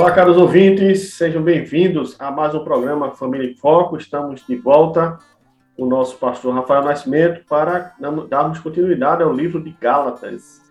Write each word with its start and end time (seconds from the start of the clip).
Olá, 0.00 0.12
caros 0.12 0.38
ouvintes, 0.38 1.12
sejam 1.12 1.42
bem-vindos 1.42 2.16
a 2.18 2.30
mais 2.30 2.54
um 2.54 2.64
programa 2.64 3.10
Família 3.10 3.50
em 3.50 3.54
Foco. 3.54 3.98
Estamos 3.98 4.42
de 4.46 4.56
volta 4.56 5.18
com 5.76 5.84
o 5.84 5.86
nosso 5.86 6.16
pastor 6.16 6.54
Rafael 6.54 6.82
Nascimento 6.82 7.44
para 7.46 7.94
darmos 8.30 8.58
continuidade 8.60 9.22
ao 9.22 9.30
livro 9.30 9.62
de 9.62 9.76
Gálatas. 9.78 10.62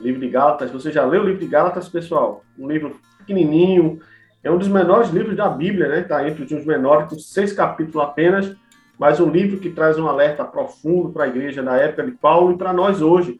Livro 0.00 0.18
de 0.18 0.30
Gálatas, 0.30 0.70
você 0.70 0.90
já 0.90 1.04
leu 1.04 1.20
o 1.20 1.26
livro 1.26 1.40
de 1.40 1.46
Gálatas, 1.46 1.90
pessoal? 1.90 2.42
Um 2.58 2.66
livro 2.66 2.98
pequenininho, 3.18 4.00
é 4.42 4.50
um 4.50 4.56
dos 4.56 4.68
menores 4.68 5.10
livros 5.10 5.36
da 5.36 5.50
Bíblia, 5.50 5.86
né? 5.86 6.00
Está 6.00 6.26
entre 6.26 6.42
os 6.42 6.64
menores, 6.64 7.10
com 7.10 7.18
seis 7.18 7.52
capítulos 7.52 8.08
apenas, 8.08 8.56
mas 8.98 9.20
um 9.20 9.28
livro 9.28 9.60
que 9.60 9.68
traz 9.68 9.98
um 9.98 10.08
alerta 10.08 10.42
profundo 10.42 11.10
para 11.10 11.24
a 11.24 11.28
igreja 11.28 11.62
da 11.62 11.76
época 11.76 12.04
de 12.04 12.12
Paulo 12.12 12.52
e 12.52 12.56
para 12.56 12.72
nós 12.72 13.02
hoje. 13.02 13.38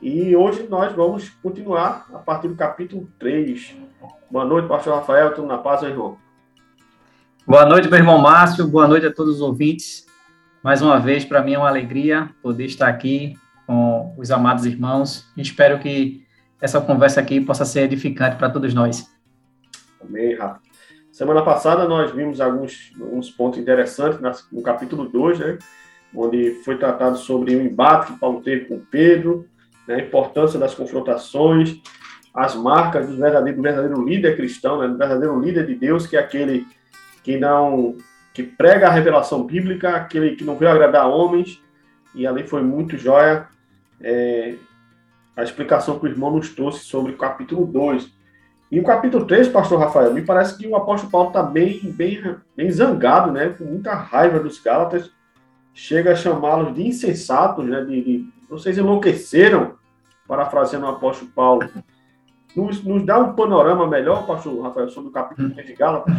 E 0.00 0.36
hoje 0.36 0.68
nós 0.68 0.92
vamos 0.94 1.28
continuar 1.42 2.06
a 2.14 2.18
partir 2.18 2.46
do 2.46 2.54
capítulo 2.54 3.08
3. 3.18 3.76
Boa 4.30 4.44
noite, 4.44 4.68
pastor 4.68 4.94
Rafael, 4.94 5.34
tudo 5.34 5.48
na 5.48 5.58
paz, 5.58 5.82
meu 5.82 5.90
irmão? 5.90 6.18
Boa 7.44 7.66
noite, 7.66 7.88
meu 7.88 7.98
irmão 7.98 8.18
Márcio, 8.18 8.68
boa 8.68 8.86
noite 8.86 9.06
a 9.06 9.12
todos 9.12 9.36
os 9.36 9.40
ouvintes. 9.40 10.06
Mais 10.62 10.82
uma 10.82 11.00
vez, 11.00 11.24
para 11.24 11.42
mim 11.42 11.54
é 11.54 11.58
uma 11.58 11.68
alegria 11.68 12.30
poder 12.40 12.66
estar 12.66 12.86
aqui 12.86 13.36
com 13.66 14.14
os 14.16 14.30
amados 14.30 14.64
irmãos. 14.66 15.26
Espero 15.36 15.80
que 15.80 16.24
essa 16.60 16.80
conversa 16.80 17.20
aqui 17.20 17.40
possa 17.40 17.64
ser 17.64 17.80
edificante 17.80 18.36
para 18.36 18.50
todos 18.50 18.72
nós. 18.72 19.04
Amém, 20.00 20.36
Rafa. 20.36 20.60
Semana 21.10 21.42
passada 21.42 21.88
nós 21.88 22.12
vimos 22.12 22.40
alguns, 22.40 22.92
alguns 23.00 23.30
pontos 23.32 23.58
interessantes 23.58 24.46
no 24.52 24.62
capítulo 24.62 25.08
2, 25.08 25.40
né? 25.40 25.58
Onde 26.14 26.52
foi 26.64 26.78
tratado 26.78 27.18
sobre 27.18 27.56
o 27.56 27.60
embate 27.60 28.12
que 28.12 28.18
Paulo 28.20 28.40
teve 28.40 28.66
com 28.66 28.78
Pedro, 28.78 29.48
né? 29.88 29.96
a 29.96 30.00
importância 30.00 30.58
das 30.58 30.74
confrontações, 30.74 31.80
as 32.34 32.54
marcas 32.54 33.08
do 33.08 33.16
verdadeiro, 33.16 33.56
do 33.56 33.62
verdadeiro 33.62 34.04
líder 34.04 34.36
cristão, 34.36 34.78
né, 34.78 34.86
do 34.86 34.96
verdadeiro 34.96 35.40
líder 35.40 35.66
de 35.66 35.74
Deus, 35.74 36.06
que 36.06 36.16
é 36.16 36.20
aquele 36.20 36.66
que 37.24 37.36
não 37.38 37.96
que 38.32 38.44
prega 38.44 38.86
a 38.86 38.92
revelação 38.92 39.42
bíblica, 39.42 39.96
aquele 39.96 40.36
que 40.36 40.44
não 40.44 40.56
veio 40.56 40.70
agradar 40.70 41.08
homens, 41.08 41.60
e 42.14 42.24
ali 42.24 42.46
foi 42.46 42.62
muito 42.62 42.96
joia 42.96 43.48
é, 44.00 44.54
a 45.36 45.42
explicação 45.42 45.98
que 45.98 46.06
o 46.06 46.08
irmão 46.08 46.30
nos 46.30 46.50
trouxe 46.50 46.84
sobre 46.84 47.10
o 47.10 47.16
capítulo 47.16 47.66
2. 47.66 48.08
E 48.70 48.78
o 48.78 48.84
capítulo 48.84 49.24
3, 49.24 49.48
pastor 49.48 49.80
Rafael, 49.80 50.14
me 50.14 50.22
parece 50.22 50.56
que 50.56 50.68
o 50.68 50.76
apóstolo 50.76 51.10
Paulo 51.10 51.28
está 51.28 51.42
bem, 51.42 51.80
bem, 51.82 52.36
bem 52.56 52.70
zangado, 52.70 53.32
né, 53.32 53.48
com 53.48 53.64
muita 53.64 53.94
raiva 53.94 54.38
dos 54.38 54.60
Gálatas, 54.60 55.10
chega 55.78 56.10
a 56.10 56.16
chamá-los 56.16 56.74
de 56.74 56.84
insensatos, 56.84 57.64
né, 57.64 57.84
de, 57.84 58.02
de 58.02 58.32
vocês 58.50 58.76
enlouqueceram, 58.76 59.74
parafraseando 60.26 60.86
o 60.86 60.88
apóstolo 60.88 61.30
Paulo. 61.30 61.70
Nos, 62.56 62.82
nos 62.82 63.06
dá 63.06 63.16
um 63.20 63.32
panorama 63.34 63.86
melhor, 63.86 64.26
pastor 64.26 64.60
Rafael, 64.60 64.90
sobre 64.90 65.10
o 65.10 65.12
capítulo 65.12 65.50
3 65.50 65.66
de 65.68 65.74
Gálatas? 65.74 66.14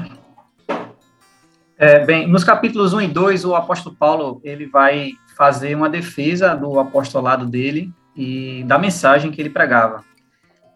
É, 1.77 2.05
bem, 2.05 2.25
nos 2.25 2.45
capítulos 2.45 2.93
1 2.93 3.01
e 3.01 3.07
2, 3.09 3.43
o 3.43 3.53
apóstolo 3.53 3.93
Paulo 3.97 4.39
ele 4.45 4.65
vai 4.65 5.11
fazer 5.35 5.75
uma 5.75 5.89
defesa 5.89 6.55
do 6.55 6.79
apostolado 6.79 7.45
dele 7.45 7.91
e 8.15 8.63
da 8.65 8.79
mensagem 8.79 9.29
que 9.29 9.41
ele 9.41 9.49
pregava. 9.49 10.05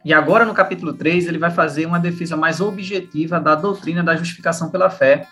E 0.03 0.13
agora, 0.13 0.43
no 0.43 0.53
capítulo 0.53 0.91
3, 0.93 1.27
ele 1.27 1.37
vai 1.37 1.51
fazer 1.51 1.85
uma 1.85 1.99
defesa 1.99 2.35
mais 2.35 2.59
objetiva 2.59 3.39
da 3.39 3.55
doutrina 3.55 4.03
da 4.03 4.17
justificação 4.17 4.69
pela 4.69 4.89
fé, 4.89 5.25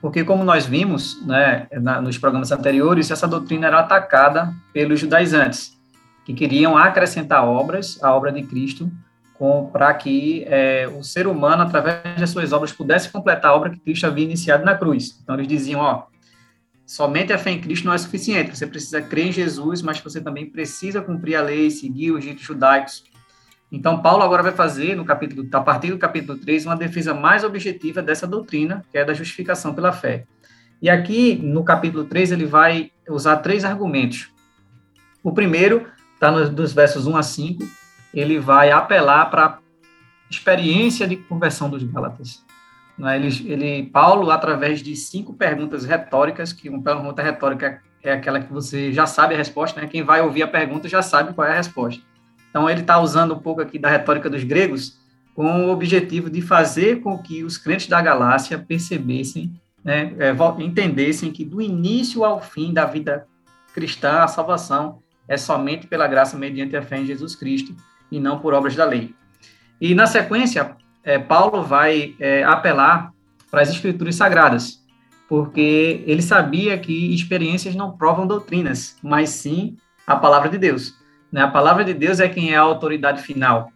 porque, 0.00 0.22
como 0.22 0.44
nós 0.44 0.64
vimos 0.64 1.20
né, 1.26 1.66
na, 1.72 2.00
nos 2.00 2.16
programas 2.16 2.52
anteriores, 2.52 3.10
essa 3.10 3.26
doutrina 3.26 3.66
era 3.66 3.80
atacada 3.80 4.54
pelos 4.72 5.00
judaizantes, 5.00 5.76
que 6.24 6.32
queriam 6.32 6.76
acrescentar 6.76 7.44
obras 7.44 7.98
à 8.02 8.14
obra 8.14 8.30
de 8.30 8.42
Cristo 8.42 8.90
para 9.72 9.94
que 9.94 10.44
é, 10.48 10.88
o 10.88 11.02
ser 11.02 11.26
humano, 11.26 11.62
através 11.62 12.18
das 12.18 12.30
suas 12.30 12.52
obras, 12.52 12.72
pudesse 12.72 13.08
completar 13.08 13.52
a 13.52 13.54
obra 13.54 13.70
que 13.70 13.78
Cristo 13.78 14.06
havia 14.06 14.24
iniciado 14.24 14.64
na 14.64 14.74
cruz. 14.74 15.18
Então, 15.22 15.36
eles 15.36 15.46
diziam, 15.46 15.80
ó, 15.80 16.04
somente 16.84 17.32
a 17.32 17.38
fé 17.38 17.50
em 17.50 17.60
Cristo 17.60 17.84
não 17.84 17.92
é 17.92 17.98
suficiente, 17.98 18.56
você 18.56 18.66
precisa 18.66 19.00
crer 19.00 19.28
em 19.28 19.32
Jesus, 19.32 19.80
mas 19.80 20.00
você 20.00 20.20
também 20.20 20.46
precisa 20.46 21.00
cumprir 21.00 21.36
a 21.36 21.42
lei, 21.42 21.70
seguir 21.70 22.10
os 22.10 22.24
ritos 22.24 22.44
judaicos. 22.44 23.04
Então, 23.70 24.00
Paulo 24.00 24.22
agora 24.22 24.42
vai 24.42 24.52
fazer, 24.52 24.96
no 24.96 25.04
capítulo, 25.04 25.46
a 25.52 25.60
partir 25.60 25.90
do 25.90 25.98
capítulo 25.98 26.38
3, 26.38 26.64
uma 26.64 26.76
defesa 26.76 27.12
mais 27.12 27.44
objetiva 27.44 28.00
dessa 28.00 28.26
doutrina, 28.26 28.84
que 28.90 28.96
é 28.96 29.04
da 29.04 29.12
justificação 29.12 29.74
pela 29.74 29.92
fé. 29.92 30.24
E 30.80 30.88
aqui, 30.88 31.38
no 31.42 31.62
capítulo 31.62 32.04
3, 32.04 32.32
ele 32.32 32.46
vai 32.46 32.90
usar 33.08 33.38
três 33.38 33.64
argumentos. 33.64 34.30
O 35.22 35.32
primeiro 35.32 35.86
está 36.14 36.30
nos 36.30 36.72
versos 36.72 37.06
1 37.06 37.16
a 37.16 37.22
5, 37.22 37.64
ele 38.14 38.38
vai 38.38 38.70
apelar 38.70 39.26
para 39.26 39.44
a 39.44 39.58
experiência 40.30 41.06
de 41.06 41.16
conversão 41.16 41.68
dos 41.68 41.82
Gálatas. 41.82 42.42
Né? 42.96 43.16
Ele, 43.16 43.52
ele, 43.52 43.86
Paulo, 43.90 44.30
através 44.30 44.82
de 44.82 44.96
cinco 44.96 45.34
perguntas 45.34 45.84
retóricas, 45.84 46.52
que 46.52 46.68
uma 46.68 46.82
pergunta 46.82 47.22
retórica 47.22 47.82
é 48.02 48.12
aquela 48.12 48.40
que 48.40 48.52
você 48.52 48.92
já 48.92 49.06
sabe 49.06 49.34
a 49.34 49.36
resposta, 49.36 49.80
né? 49.80 49.86
quem 49.86 50.02
vai 50.02 50.22
ouvir 50.22 50.42
a 50.42 50.48
pergunta 50.48 50.88
já 50.88 51.02
sabe 51.02 51.34
qual 51.34 51.46
é 51.46 51.52
a 51.52 51.56
resposta. 51.56 52.02
Então, 52.58 52.68
ele 52.68 52.80
está 52.80 52.98
usando 52.98 53.34
um 53.34 53.38
pouco 53.38 53.60
aqui 53.60 53.78
da 53.78 53.88
retórica 53.88 54.28
dos 54.28 54.42
gregos 54.42 54.98
com 55.32 55.66
o 55.66 55.70
objetivo 55.70 56.28
de 56.28 56.42
fazer 56.42 57.00
com 57.00 57.16
que 57.16 57.44
os 57.44 57.56
crentes 57.56 57.86
da 57.86 58.02
galáxia 58.02 58.58
percebessem, 58.58 59.52
né, 59.84 60.12
é, 60.18 60.34
entendessem 60.60 61.30
que 61.30 61.44
do 61.44 61.62
início 61.62 62.24
ao 62.24 62.42
fim 62.42 62.72
da 62.72 62.84
vida 62.84 63.28
cristã, 63.72 64.24
a 64.24 64.26
salvação 64.26 64.98
é 65.28 65.36
somente 65.36 65.86
pela 65.86 66.08
graça 66.08 66.36
mediante 66.36 66.76
a 66.76 66.82
fé 66.82 66.98
em 66.98 67.06
Jesus 67.06 67.36
Cristo 67.36 67.76
e 68.10 68.18
não 68.18 68.40
por 68.40 68.52
obras 68.52 68.74
da 68.74 68.84
lei. 68.84 69.14
E 69.80 69.94
na 69.94 70.08
sequência, 70.08 70.72
é, 71.04 71.16
Paulo 71.16 71.62
vai 71.62 72.16
é, 72.18 72.42
apelar 72.42 73.12
para 73.52 73.62
as 73.62 73.70
escrituras 73.70 74.16
sagradas, 74.16 74.84
porque 75.28 76.02
ele 76.08 76.22
sabia 76.22 76.76
que 76.76 77.14
experiências 77.14 77.76
não 77.76 77.96
provam 77.96 78.26
doutrinas, 78.26 78.96
mas 79.00 79.30
sim 79.30 79.76
a 80.04 80.16
palavra 80.16 80.48
de 80.48 80.58
Deus. 80.58 80.98
Né? 81.32 81.42
A 81.42 81.48
palavra 81.48 81.84
de 81.84 81.94
Deus 81.94 82.20
é 82.20 82.28
quem 82.28 82.52
é 82.52 82.56
a 82.56 82.60
autoridade 82.60 83.22
final 83.22 83.70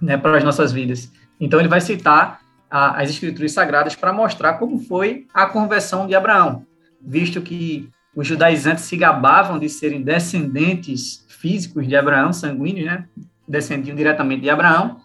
né, 0.00 0.16
para 0.16 0.36
as 0.36 0.44
nossas 0.44 0.72
vidas. 0.72 1.12
Então 1.40 1.58
ele 1.58 1.68
vai 1.68 1.80
citar 1.80 2.40
a, 2.70 3.00
as 3.00 3.10
escrituras 3.10 3.52
sagradas 3.52 3.94
para 3.94 4.12
mostrar 4.12 4.54
como 4.54 4.78
foi 4.78 5.26
a 5.32 5.46
conversão 5.46 6.06
de 6.06 6.14
Abraão, 6.14 6.66
visto 7.00 7.40
que 7.40 7.88
os 8.14 8.26
judaizantes 8.26 8.84
se 8.84 8.96
gabavam 8.96 9.58
de 9.58 9.68
serem 9.68 10.02
descendentes 10.02 11.24
físicos 11.28 11.88
de 11.88 11.96
Abraão, 11.96 12.32
sanguíneos, 12.32 12.86
né? 12.86 13.06
descendiam 13.48 13.96
diretamente 13.96 14.42
de 14.42 14.50
Abraão, 14.50 15.00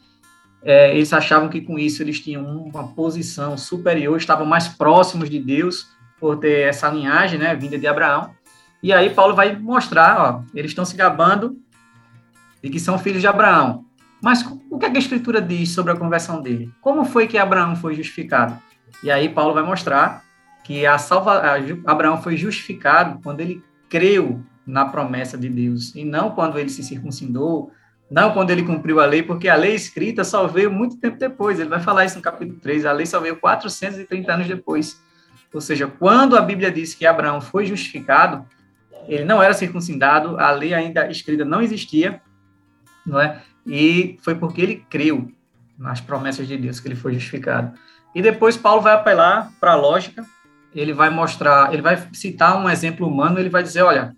é, 0.64 0.94
eles 0.94 1.14
achavam 1.14 1.50
que 1.50 1.62
com 1.62 1.78
isso 1.78 2.04
eles 2.04 2.20
tinham 2.20 2.46
uma 2.46 2.90
posição 2.90 3.58
superior, 3.58 4.18
estavam 4.18 4.46
mais 4.46 4.68
próximos 4.68 5.30
de 5.30 5.40
Deus 5.40 5.88
por 6.20 6.38
ter 6.38 6.68
essa 6.68 6.90
linhagem, 6.90 7.40
né, 7.40 7.56
vinda 7.56 7.78
de 7.78 7.88
Abraão. 7.88 8.32
E 8.82 8.92
aí 8.92 9.10
Paulo 9.10 9.36
vai 9.36 9.56
mostrar, 9.56 10.20
ó, 10.20 10.44
eles 10.54 10.72
estão 10.72 10.86
se 10.86 10.96
gabando 10.96 11.58
de 12.62 12.70
que 12.70 12.80
são 12.80 12.98
filhos 12.98 13.22
de 13.22 13.28
Abraão. 13.28 13.86
Mas 14.22 14.44
o 14.70 14.78
que, 14.80 14.86
é 14.86 14.90
que 14.90 14.98
a 14.98 15.00
Escritura 15.00 15.42
diz 15.42 15.70
sobre 15.72 15.92
a 15.92 15.96
conversão 15.96 16.42
dele? 16.42 16.72
Como 16.82 17.06
foi 17.06 17.28
que 17.28 17.38
Abraão 17.38 17.76
foi 17.76 17.94
justificado? 17.96 18.58
E 19.04 19.12
aí 19.12 19.30
Paulo 19.30 19.54
vai 19.54 19.64
mostrar 19.64 20.24
que 20.64 20.86
a 20.86 20.98
salva, 20.98 21.44
Abraão 21.86 22.22
foi 22.22 22.36
justificado 22.36 23.20
quando 23.24 23.42
ele 23.42 23.64
creu 23.90 24.42
na 24.66 24.86
promessa 24.86 25.38
de 25.38 25.48
Deus 25.48 25.96
e 25.96 26.04
não 26.04 26.32
quando 26.32 26.58
ele 26.58 26.70
se 26.70 26.84
circuncidou 26.84 27.72
não 28.10 28.32
quando 28.32 28.52
ele 28.52 28.64
cumpriu 28.64 29.00
a 29.02 29.06
lei, 29.06 29.22
porque 29.22 29.50
a 29.50 29.56
lei 29.56 29.76
escrita 29.76 30.24
só 30.24 30.48
veio 30.48 30.72
muito 30.72 30.98
tempo 30.98 31.18
depois. 31.18 31.60
Ele 31.60 31.70
vai 31.70 31.82
falar 31.82 32.06
isso 32.06 32.16
no 32.16 32.22
capítulo 32.22 32.58
3. 32.60 32.86
A 32.86 32.92
lei 32.92 33.06
só 33.06 33.20
veio 33.20 33.36
430 33.36 34.34
anos 34.34 34.48
depois. 34.48 35.02
Ou 35.54 35.60
seja, 35.60 35.88
quando 35.88 36.38
a 36.38 36.42
Bíblia 36.42 36.72
diz 36.72 36.94
que 36.94 37.06
Abraão 37.06 37.42
foi 37.42 37.66
justificado, 37.66 38.46
ele 39.08 39.26
não 39.26 39.42
era 39.42 39.54
circuncidado, 39.54 40.40
a 40.40 40.52
lei 40.52 40.74
ainda 40.74 41.10
escrita 41.10 41.44
não 41.44 41.62
existia, 41.62 42.22
não 43.08 43.20
é? 43.20 43.42
E 43.66 44.20
foi 44.22 44.36
porque 44.36 44.62
ele 44.62 44.86
creu 44.90 45.32
nas 45.78 46.02
promessas 46.02 46.48
de 46.48 46.58
Deus 46.58 46.80
que 46.80 46.88
ele 46.88 46.96
foi 46.96 47.14
justificado. 47.14 47.78
E 48.14 48.22
depois 48.22 48.58
Paulo 48.58 48.82
vai 48.82 48.94
apelar 48.94 49.52
para 49.60 49.72
a 49.72 49.76
lógica, 49.76 50.26
ele 50.76 50.94
vai 50.94 51.10
mostrar, 51.10 51.74
ele 51.74 51.82
vai 51.82 51.98
citar 52.14 52.58
um 52.58 52.70
exemplo 52.70 53.08
humano, 53.08 53.40
ele 53.40 53.50
vai 53.50 53.64
dizer, 53.64 53.82
olha, 53.82 54.16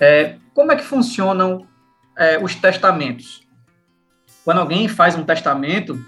é, 0.00 0.36
como 0.54 0.72
é 0.72 0.76
que 0.76 0.84
funcionam 0.84 1.66
é, 2.16 2.38
os 2.42 2.54
testamentos. 2.54 3.46
Quando 4.44 4.58
alguém 4.58 4.88
faz 4.88 5.14
um 5.14 5.24
testamento, 5.24 6.04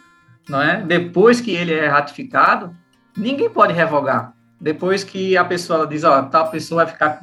não 0.49 0.61
é? 0.61 0.83
Depois 0.83 1.41
que 1.41 1.53
ele 1.53 1.73
é 1.73 1.87
ratificado, 1.87 2.77
ninguém 3.17 3.49
pode 3.49 3.73
revogar. 3.73 4.35
Depois 4.61 5.05
que 5.05 5.37
a 5.37 5.45
pessoa 5.45 5.87
diz, 5.87 6.05
ó, 6.05 6.23
tal 6.23 6.51
pessoa 6.51 6.85
vai 6.85 6.93
ficar 6.93 7.21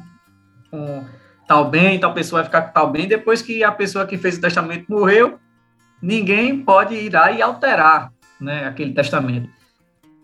com 0.70 1.04
tal 1.52 1.68
bem, 1.68 2.00
tal 2.00 2.14
pessoa 2.14 2.40
vai 2.40 2.46
ficar 2.46 2.62
com 2.62 2.72
tal 2.72 2.90
bem, 2.90 3.06
depois 3.06 3.42
que 3.42 3.62
a 3.62 3.70
pessoa 3.70 4.06
que 4.06 4.16
fez 4.16 4.38
o 4.38 4.40
testamento 4.40 4.86
morreu, 4.88 5.38
ninguém 6.00 6.64
pode 6.64 6.94
ir 6.94 7.12
lá 7.12 7.30
e 7.30 7.42
alterar, 7.42 8.10
né, 8.40 8.64
aquele 8.64 8.94
testamento. 8.94 9.50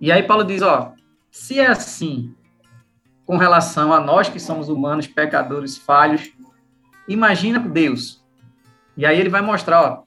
E 0.00 0.10
aí 0.10 0.22
Paulo 0.22 0.42
diz, 0.42 0.62
ó, 0.62 0.94
se 1.30 1.60
é 1.60 1.66
assim, 1.66 2.34
com 3.26 3.36
relação 3.36 3.92
a 3.92 4.00
nós 4.00 4.30
que 4.30 4.40
somos 4.40 4.70
humanos, 4.70 5.06
pecadores, 5.06 5.76
falhos, 5.76 6.32
imagina 7.06 7.58
Deus. 7.58 8.24
E 8.96 9.04
aí 9.04 9.20
ele 9.20 9.28
vai 9.28 9.42
mostrar, 9.42 9.82
ó, 9.82 10.04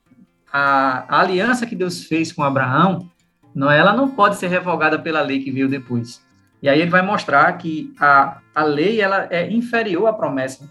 a, 0.52 1.06
a 1.08 1.22
aliança 1.22 1.68
que 1.68 1.76
Deus 1.76 2.06
fez 2.06 2.32
com 2.32 2.42
Abraão, 2.42 3.08
não, 3.54 3.70
ela 3.70 3.94
não 3.94 4.10
pode 4.10 4.38
ser 4.38 4.48
revogada 4.48 4.98
pela 4.98 5.22
lei 5.22 5.44
que 5.44 5.52
veio 5.52 5.70
depois. 5.70 6.20
E 6.64 6.68
aí 6.68 6.82
ele 6.82 6.90
vai 6.90 7.04
mostrar 7.04 7.56
que 7.60 7.94
a, 8.00 8.40
a 8.56 8.64
lei 8.64 9.00
ela 9.00 9.28
é 9.30 9.52
inferior 9.52 10.08
à 10.08 10.14
promessa, 10.14 10.68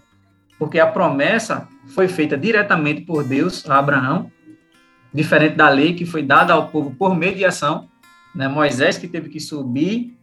porque 0.61 0.79
a 0.79 0.85
promessa 0.85 1.67
foi 1.87 2.07
feita 2.07 2.37
diretamente 2.37 3.01
por 3.01 3.23
Deus 3.23 3.67
a 3.67 3.79
Abraão, 3.79 4.31
diferente 5.11 5.55
da 5.55 5.67
lei 5.67 5.95
que 5.95 6.05
foi 6.05 6.21
dada 6.21 6.53
ao 6.53 6.67
povo 6.67 6.91
por 6.91 7.15
mediação, 7.15 7.89
né? 8.35 8.47
Moisés 8.47 8.95
que 8.95 9.07
teve 9.07 9.27
que 9.27 9.39
subir 9.39 10.15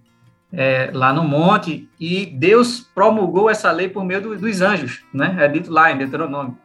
é, 0.52 0.92
lá 0.94 1.12
no 1.12 1.24
monte 1.24 1.90
e 1.98 2.24
Deus 2.24 2.88
promulgou 2.94 3.50
essa 3.50 3.72
lei 3.72 3.88
por 3.88 4.04
meio 4.04 4.22
do, 4.22 4.38
dos 4.38 4.60
anjos, 4.60 5.02
né? 5.12 5.34
É 5.40 5.48
dito 5.48 5.72
lá 5.72 5.90
em 5.90 5.98
Deuteronômio. 5.98 6.56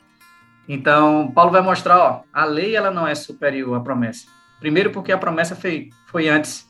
Então, 0.70 1.32
Paulo 1.34 1.50
vai 1.50 1.64
mostrar, 1.64 1.98
ó, 1.98 2.22
a 2.32 2.46
lei 2.46 2.76
ela 2.76 2.92
não 2.92 3.08
é 3.08 3.16
superior 3.16 3.76
à 3.76 3.80
promessa. 3.80 4.28
Primeiro 4.60 4.92
porque 4.92 5.12
a 5.12 5.18
promessa 5.18 5.56
foi, 5.56 5.90
foi 6.06 6.30
antes, 6.30 6.70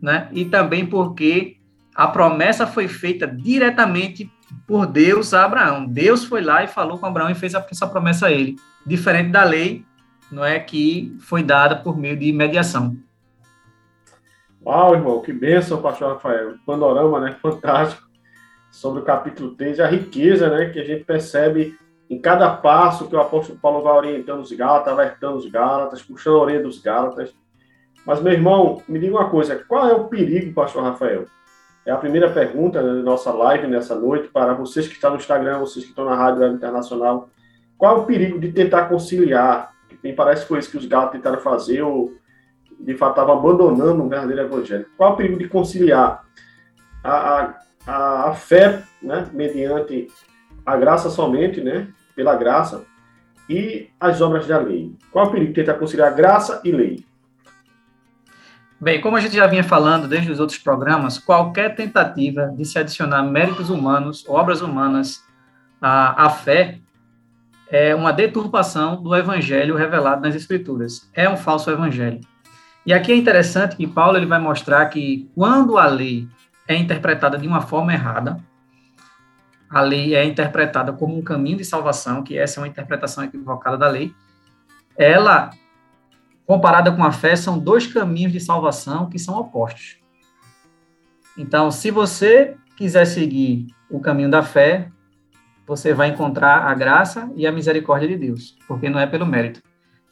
né? 0.00 0.28
E 0.30 0.44
também 0.44 0.86
porque 0.86 1.56
a 1.96 2.06
promessa 2.06 2.64
foi 2.64 2.86
feita 2.86 3.26
diretamente 3.26 4.30
por 4.66 4.86
Deus 4.86 5.34
a 5.34 5.44
Abraão. 5.44 5.86
Deus 5.86 6.24
foi 6.24 6.42
lá 6.42 6.64
e 6.64 6.68
falou 6.68 6.98
com 6.98 7.06
Abraão 7.06 7.30
e 7.30 7.34
fez 7.34 7.54
essa 7.54 7.86
promessa 7.86 8.26
a 8.26 8.32
ele, 8.32 8.56
diferente 8.86 9.30
da 9.30 9.44
lei, 9.44 9.84
não 10.30 10.44
é 10.44 10.58
que 10.58 11.16
foi 11.20 11.42
dada 11.42 11.76
por 11.76 11.96
meio 11.96 12.16
de 12.16 12.32
mediação. 12.32 12.96
Uau, 14.64 14.94
irmão, 14.94 15.20
que 15.20 15.32
bênção, 15.32 15.82
pastor 15.82 16.14
Rafael. 16.14 16.54
Panorama, 16.64 17.20
né? 17.20 17.36
Fantástico. 17.40 18.02
Sobre 18.70 19.02
o 19.02 19.04
capítulo 19.04 19.54
3, 19.54 19.78
a 19.78 19.86
riqueza, 19.86 20.48
né? 20.48 20.70
Que 20.70 20.80
a 20.80 20.84
gente 20.84 21.04
percebe 21.04 21.78
em 22.08 22.18
cada 22.18 22.50
passo 22.50 23.06
que 23.06 23.14
o 23.14 23.20
apóstolo 23.20 23.58
Paulo 23.58 23.82
vai 23.82 23.92
orientando 23.92 24.40
os 24.40 24.50
Gálatas, 24.52 24.92
alertando 24.92 25.36
os 25.36 25.50
Gálatas, 25.50 26.02
puxando 26.02 26.36
a 26.36 26.40
orelha 26.40 26.62
dos 26.62 26.80
Gálatas. 26.80 27.34
Mas, 28.06 28.20
meu 28.20 28.32
irmão, 28.32 28.82
me 28.88 28.98
diga 28.98 29.14
uma 29.14 29.28
coisa: 29.28 29.62
qual 29.68 29.88
é 29.88 29.92
o 29.92 30.08
perigo, 30.08 30.52
pastor 30.54 30.82
Rafael? 30.82 31.26
É 31.86 31.90
a 31.90 31.96
primeira 31.96 32.30
pergunta 32.30 32.82
da 32.82 32.94
nossa 32.94 33.30
live 33.30 33.66
nessa 33.66 33.94
noite 33.94 34.28
para 34.28 34.54
vocês 34.54 34.88
que 34.88 34.94
estão 34.94 35.10
no 35.10 35.16
Instagram, 35.16 35.58
vocês 35.58 35.84
que 35.84 35.90
estão 35.90 36.06
na 36.06 36.14
Rádio 36.14 36.46
Internacional. 36.46 37.28
Qual 37.76 37.96
é 37.96 38.00
o 38.00 38.06
perigo 38.06 38.38
de 38.38 38.50
tentar 38.52 38.88
conciliar? 38.88 39.70
Me 40.02 40.14
parece 40.14 40.42
que 40.42 40.48
foi 40.48 40.60
isso 40.60 40.70
que 40.70 40.78
os 40.78 40.86
Gálatas 40.86 41.12
tentaram 41.12 41.40
fazer, 41.40 41.82
ou 41.82 42.14
de 42.80 42.94
fato 42.94 43.10
estavam 43.10 43.38
abandonando 43.38 44.02
o 44.02 44.08
verdadeiro 44.08 44.42
evangelho. 44.42 44.86
Qual 44.96 45.10
é 45.10 45.12
o 45.12 45.16
perigo 45.16 45.38
de 45.38 45.46
conciliar 45.46 46.24
a, 47.02 47.54
a, 47.86 48.28
a 48.30 48.34
fé, 48.34 48.82
né, 49.02 49.28
mediante 49.32 50.08
a 50.64 50.76
graça 50.78 51.10
somente, 51.10 51.60
né, 51.60 51.88
pela 52.16 52.34
graça, 52.34 52.82
e 53.48 53.90
as 54.00 54.22
obras 54.22 54.46
da 54.46 54.58
lei? 54.58 54.90
Qual 55.10 55.26
é 55.26 55.28
o 55.28 55.30
perigo 55.30 55.52
de 55.52 55.60
tentar 55.60 55.74
conciliar 55.74 56.14
graça 56.14 56.62
e 56.64 56.72
lei? 56.72 57.04
Bem, 58.80 59.00
como 59.00 59.16
a 59.16 59.20
gente 59.20 59.36
já 59.36 59.46
vinha 59.46 59.64
falando 59.64 60.08
desde 60.08 60.30
os 60.30 60.40
outros 60.40 60.58
programas, 60.58 61.18
qualquer 61.18 61.74
tentativa 61.74 62.52
de 62.56 62.64
se 62.64 62.78
adicionar 62.78 63.22
méritos 63.22 63.70
humanos, 63.70 64.24
obras 64.28 64.60
humanas 64.60 65.22
à, 65.80 66.26
à 66.26 66.30
fé, 66.30 66.80
é 67.68 67.94
uma 67.94 68.12
deturpação 68.12 69.02
do 69.02 69.14
evangelho 69.14 69.76
revelado 69.76 70.22
nas 70.22 70.34
Escrituras. 70.34 71.10
É 71.14 71.28
um 71.28 71.36
falso 71.36 71.70
evangelho. 71.70 72.20
E 72.84 72.92
aqui 72.92 73.12
é 73.12 73.16
interessante 73.16 73.76
que 73.76 73.86
Paulo 73.86 74.18
ele 74.18 74.26
vai 74.26 74.38
mostrar 74.38 74.86
que 74.86 75.30
quando 75.34 75.78
a 75.78 75.86
lei 75.86 76.28
é 76.68 76.76
interpretada 76.76 77.38
de 77.38 77.48
uma 77.48 77.62
forma 77.62 77.92
errada, 77.92 78.36
a 79.70 79.80
lei 79.80 80.14
é 80.14 80.24
interpretada 80.24 80.92
como 80.92 81.16
um 81.16 81.22
caminho 81.22 81.56
de 81.56 81.64
salvação, 81.64 82.22
que 82.22 82.38
essa 82.38 82.60
é 82.60 82.62
uma 82.62 82.68
interpretação 82.68 83.24
equivocada 83.24 83.76
da 83.78 83.88
lei, 83.88 84.14
ela, 84.96 85.50
comparada 86.46 86.92
com 86.92 87.02
a 87.02 87.12
fé, 87.12 87.36
são 87.36 87.58
dois 87.58 87.86
caminhos 87.86 88.32
de 88.32 88.40
salvação 88.40 89.08
que 89.08 89.18
são 89.18 89.38
opostos. 89.38 89.98
Então, 91.36 91.70
se 91.70 91.90
você 91.90 92.56
quiser 92.76 93.04
seguir 93.06 93.66
o 93.90 94.00
caminho 94.00 94.30
da 94.30 94.42
fé, 94.42 94.88
você 95.66 95.94
vai 95.94 96.08
encontrar 96.08 96.66
a 96.66 96.74
graça 96.74 97.30
e 97.34 97.46
a 97.46 97.52
misericórdia 97.52 98.08
de 98.08 98.16
Deus, 98.16 98.56
porque 98.68 98.88
não 98.88 99.00
é 99.00 99.06
pelo 99.06 99.26
mérito. 99.26 99.62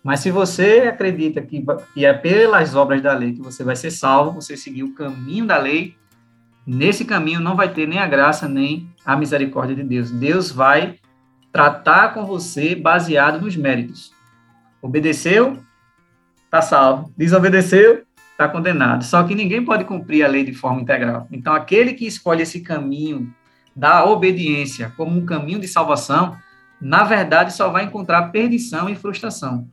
Mas 0.03 0.21
se 0.21 0.31
você 0.31 0.89
acredita 0.89 1.41
que, 1.41 1.65
que 1.95 2.05
é 2.05 2.13
pelas 2.13 2.75
obras 2.75 3.01
da 3.01 3.13
lei 3.13 3.33
que 3.33 3.43
você 3.43 3.63
vai 3.63 3.77
ser 3.77 3.91
salvo, 3.91 4.41
você 4.41 4.57
seguir 4.57 4.83
o 4.83 4.95
caminho 4.95 5.47
da 5.47 5.57
lei, 5.59 5.97
nesse 6.67 7.05
caminho 7.05 7.41
não 7.41 7.55
vai 7.55 7.73
ter 7.73 7.87
nem 7.87 7.99
a 7.99 8.07
graça 8.07 8.49
nem 8.49 8.89
a 9.05 9.17
misericórdia 9.17 9.77
de 9.77 9.85
Deus. 9.85 10.11
Deus 10.11 10.51
vai 10.51 10.99
tratar 11.53 12.15
com 12.15 12.25
você 12.25 12.75
baseado 12.75 13.41
nos 13.41 13.57
méritos. 13.57 14.13
Obedeceu, 14.81 15.63
está 16.53 16.61
salvo. 16.61 17.13
Desobedeceu, 17.17 18.03
está 18.33 18.49
condenado. 18.49 19.05
Só 19.05 19.23
que 19.23 19.35
ninguém 19.35 19.65
pode 19.65 19.85
cumprir 19.85 20.25
a 20.25 20.29
lei 20.29 20.45
de 20.45 20.53
forma 20.53 20.81
integral. 20.81 21.27
Então, 21.33 21.55
aquele 21.55 21.95
que 21.95 22.07
escolhe 22.07 22.43
esse 22.43 22.61
caminho 22.61 23.35
da 23.75 24.05
obediência 24.05 24.93
como 24.97 25.19
um 25.19 25.25
caminho 25.25 25.59
de 25.59 25.67
salvação, 25.67 26.37
na 26.81 27.05
verdade 27.05 27.55
só 27.55 27.71
vai 27.71 27.85
encontrar 27.85 28.31
perdição 28.31 28.89
e 28.89 28.95
frustração 28.95 29.67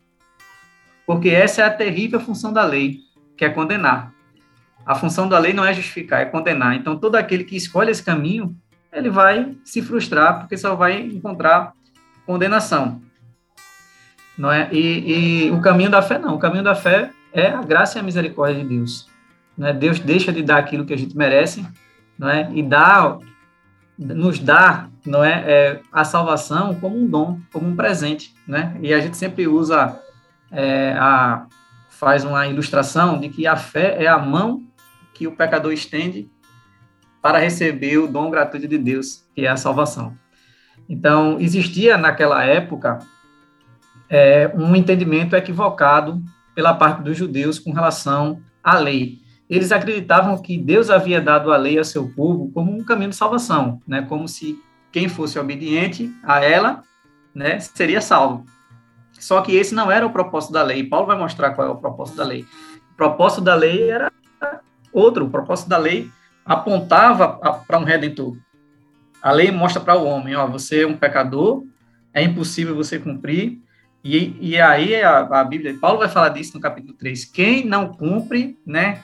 porque 1.09 1.29
essa 1.29 1.63
é 1.63 1.65
a 1.65 1.73
terrível 1.73 2.19
função 2.19 2.53
da 2.53 2.63
lei, 2.63 2.99
que 3.35 3.43
é 3.43 3.49
condenar. 3.49 4.13
A 4.85 4.93
função 4.93 5.27
da 5.27 5.39
lei 5.39 5.53
não 5.53 5.65
é 5.65 5.73
justificar, 5.73 6.21
é 6.21 6.25
condenar. 6.25 6.75
Então, 6.75 6.99
todo 6.99 7.15
aquele 7.15 7.43
que 7.43 7.55
escolhe 7.55 7.89
esse 7.89 8.03
caminho, 8.03 8.55
ele 8.93 9.09
vai 9.09 9.57
se 9.65 9.81
frustrar, 9.81 10.39
porque 10.39 10.55
só 10.55 10.75
vai 10.75 11.01
encontrar 11.01 11.73
condenação. 12.27 13.01
Não 14.39 14.49
é? 14.49 14.69
E, 14.71 15.47
e 15.47 15.51
o 15.51 15.59
caminho 15.59 15.89
da 15.89 16.01
fé, 16.01 16.17
não. 16.17 16.35
O 16.35 16.39
caminho 16.39 16.63
da 16.63 16.73
fé 16.73 17.11
é 17.33 17.47
a 17.47 17.61
graça 17.61 17.97
e 17.97 17.99
a 17.99 18.03
misericórdia 18.03 18.63
de 18.63 18.69
Deus. 18.69 19.05
Não 19.57 19.67
é? 19.67 19.73
Deus 19.73 19.99
deixa 19.99 20.31
de 20.31 20.41
dar 20.41 20.59
aquilo 20.59 20.85
que 20.85 20.93
a 20.93 20.97
gente 20.97 21.15
merece, 21.17 21.67
não 22.17 22.29
é? 22.29 22.49
E 22.53 22.63
dá, 22.63 23.17
nos 23.97 24.39
dá, 24.39 24.87
não 25.05 25.21
é, 25.21 25.43
é 25.45 25.81
a 25.91 26.05
salvação 26.05 26.73
como 26.75 26.97
um 26.97 27.05
dom, 27.05 27.37
como 27.51 27.67
um 27.67 27.75
presente, 27.75 28.33
né? 28.47 28.77
E 28.81 28.93
a 28.93 29.01
gente 29.01 29.17
sempre 29.17 29.45
usa 29.45 29.99
é, 30.49 30.93
a, 30.97 31.45
faz 31.89 32.23
uma 32.23 32.47
ilustração 32.47 33.19
de 33.19 33.27
que 33.27 33.45
a 33.45 33.57
fé 33.57 34.01
é 34.01 34.07
a 34.07 34.17
mão 34.17 34.63
que 35.13 35.27
o 35.27 35.33
pecador 35.33 35.73
estende 35.73 36.31
para 37.21 37.39
receber 37.39 37.97
o 37.97 38.07
dom 38.07 38.29
gratuito 38.29 38.69
de 38.69 38.77
Deus, 38.77 39.25
que 39.35 39.45
é 39.45 39.49
a 39.49 39.57
salvação. 39.57 40.15
Então, 40.87 41.37
existia 41.41 41.97
naquela 41.97 42.41
época 42.45 42.99
é, 44.09 44.51
um 44.55 44.75
entendimento 44.75 45.35
equivocado 45.35 46.21
pela 46.55 46.73
parte 46.73 47.01
dos 47.01 47.17
judeus 47.17 47.59
com 47.59 47.71
relação 47.71 48.41
à 48.63 48.77
lei. 48.77 49.19
Eles 49.49 49.71
acreditavam 49.71 50.37
que 50.41 50.57
Deus 50.57 50.89
havia 50.89 51.21
dado 51.21 51.51
a 51.51 51.57
lei 51.57 51.77
ao 51.77 51.83
seu 51.83 52.09
povo 52.09 52.51
como 52.51 52.71
um 52.71 52.83
caminho 52.83 53.09
de 53.09 53.15
salvação, 53.15 53.81
né? 53.87 54.01
como 54.07 54.27
se 54.27 54.59
quem 54.91 55.07
fosse 55.07 55.39
obediente 55.39 56.11
a 56.23 56.43
ela 56.43 56.83
né, 57.33 57.59
seria 57.59 58.01
salvo. 58.01 58.45
Só 59.13 59.41
que 59.41 59.55
esse 59.55 59.73
não 59.75 59.91
era 59.91 60.05
o 60.05 60.11
propósito 60.11 60.53
da 60.53 60.63
lei. 60.63 60.83
Paulo 60.83 61.07
vai 61.07 61.17
mostrar 61.17 61.51
qual 61.51 61.67
é 61.67 61.71
o 61.71 61.75
propósito 61.75 62.17
da 62.17 62.23
lei. 62.23 62.45
O 62.91 62.95
propósito 62.95 63.41
da 63.41 63.55
lei 63.55 63.89
era 63.89 64.11
outro. 64.93 65.25
O 65.25 65.29
propósito 65.29 65.69
da 65.69 65.77
lei 65.77 66.09
apontava 66.45 67.27
para 67.67 67.79
um 67.79 67.83
redentor. 67.83 68.37
A 69.21 69.31
lei 69.31 69.51
mostra 69.51 69.81
para 69.81 69.95
o 69.95 70.05
homem, 70.05 70.35
ó, 70.35 70.47
você 70.47 70.83
é 70.83 70.87
um 70.87 70.95
pecador, 70.95 71.63
é 72.13 72.23
impossível 72.23 72.75
você 72.75 72.97
cumprir. 72.97 73.61
E, 74.03 74.35
e 74.39 74.59
aí 74.59 74.95
a, 75.01 75.19
a 75.19 75.43
Bíblia, 75.43 75.77
Paulo 75.79 75.99
vai 75.99 76.09
falar 76.09 76.29
disso 76.29 76.55
no 76.55 76.61
capítulo 76.61 76.93
3. 76.93 77.25
Quem 77.25 77.65
não 77.65 77.89
cumpre, 77.89 78.57
né, 78.65 79.03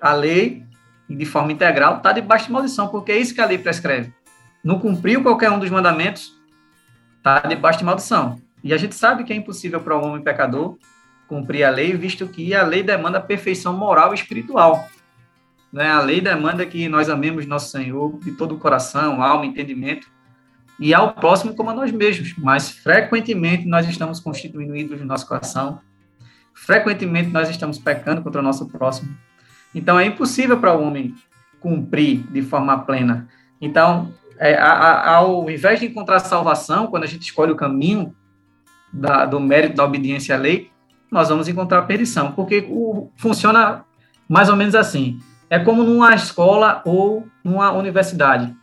a 0.00 0.12
lei 0.12 0.64
de 1.08 1.24
forma 1.24 1.52
integral 1.52 1.98
está 1.98 2.12
debaixo 2.12 2.46
de 2.46 2.52
maldição, 2.52 2.88
porque 2.88 3.12
é 3.12 3.18
isso 3.18 3.34
que 3.34 3.40
a 3.40 3.46
lei 3.46 3.58
prescreve. 3.58 4.12
Não 4.62 4.78
cumpriu 4.78 5.22
qualquer 5.22 5.50
um 5.50 5.58
dos 5.58 5.70
mandamentos, 5.70 6.34
está 7.18 7.40
debaixo 7.40 7.78
de 7.78 7.84
maldição. 7.84 8.40
E 8.62 8.72
a 8.72 8.76
gente 8.76 8.94
sabe 8.94 9.24
que 9.24 9.32
é 9.32 9.36
impossível 9.36 9.80
para 9.80 9.96
um 9.96 10.04
homem 10.04 10.22
pecador 10.22 10.76
cumprir 11.28 11.64
a 11.64 11.70
lei, 11.70 11.94
visto 11.96 12.26
que 12.28 12.54
a 12.54 12.62
lei 12.62 12.82
demanda 12.82 13.20
perfeição 13.20 13.76
moral 13.76 14.12
e 14.12 14.14
espiritual. 14.14 14.88
Né? 15.72 15.90
A 15.90 16.00
lei 16.00 16.20
demanda 16.20 16.64
que 16.64 16.88
nós 16.88 17.08
amemos 17.08 17.46
nosso 17.46 17.70
Senhor 17.70 18.18
de 18.20 18.32
todo 18.32 18.54
o 18.54 18.58
coração, 18.58 19.22
alma, 19.22 19.46
entendimento. 19.46 20.08
E 20.78 20.92
ao 20.92 21.12
próximo 21.12 21.54
como 21.54 21.70
a 21.70 21.74
nós 21.74 21.92
mesmos. 21.92 22.34
Mas 22.36 22.70
frequentemente 22.70 23.66
nós 23.66 23.88
estamos 23.88 24.20
constituindo 24.20 24.76
ídolos 24.76 25.00
no 25.00 25.06
nosso 25.06 25.26
coração, 25.26 25.80
frequentemente 26.54 27.30
nós 27.30 27.48
estamos 27.48 27.78
pecando 27.78 28.22
contra 28.22 28.40
o 28.40 28.44
nosso 28.44 28.66
próximo. 28.68 29.16
Então 29.74 29.98
é 29.98 30.06
impossível 30.06 30.58
para 30.58 30.76
o 30.76 30.82
homem 30.82 31.14
cumprir 31.60 32.24
de 32.30 32.42
forma 32.42 32.78
plena. 32.80 33.28
Então, 33.60 34.12
é, 34.38 34.54
a, 34.54 34.72
a, 34.72 35.16
ao 35.16 35.48
invés 35.48 35.80
de 35.80 35.86
encontrar 35.86 36.18
salvação, 36.18 36.86
quando 36.88 37.04
a 37.04 37.06
gente 37.06 37.22
escolhe 37.22 37.52
o 37.52 37.56
caminho 37.56 38.14
da, 38.92 39.24
do 39.24 39.40
mérito 39.40 39.76
da 39.76 39.84
obediência 39.84 40.34
à 40.34 40.38
lei, 40.38 40.70
nós 41.10 41.28
vamos 41.28 41.48
encontrar 41.48 41.82
perdição, 41.82 42.32
porque 42.32 42.66
o, 42.68 43.10
funciona 43.16 43.84
mais 44.28 44.48
ou 44.48 44.56
menos 44.56 44.74
assim. 44.74 45.18
É 45.48 45.58
como 45.58 45.82
numa 45.82 46.14
escola 46.14 46.82
ou 46.84 47.26
numa 47.42 47.72
universidade. 47.72 48.54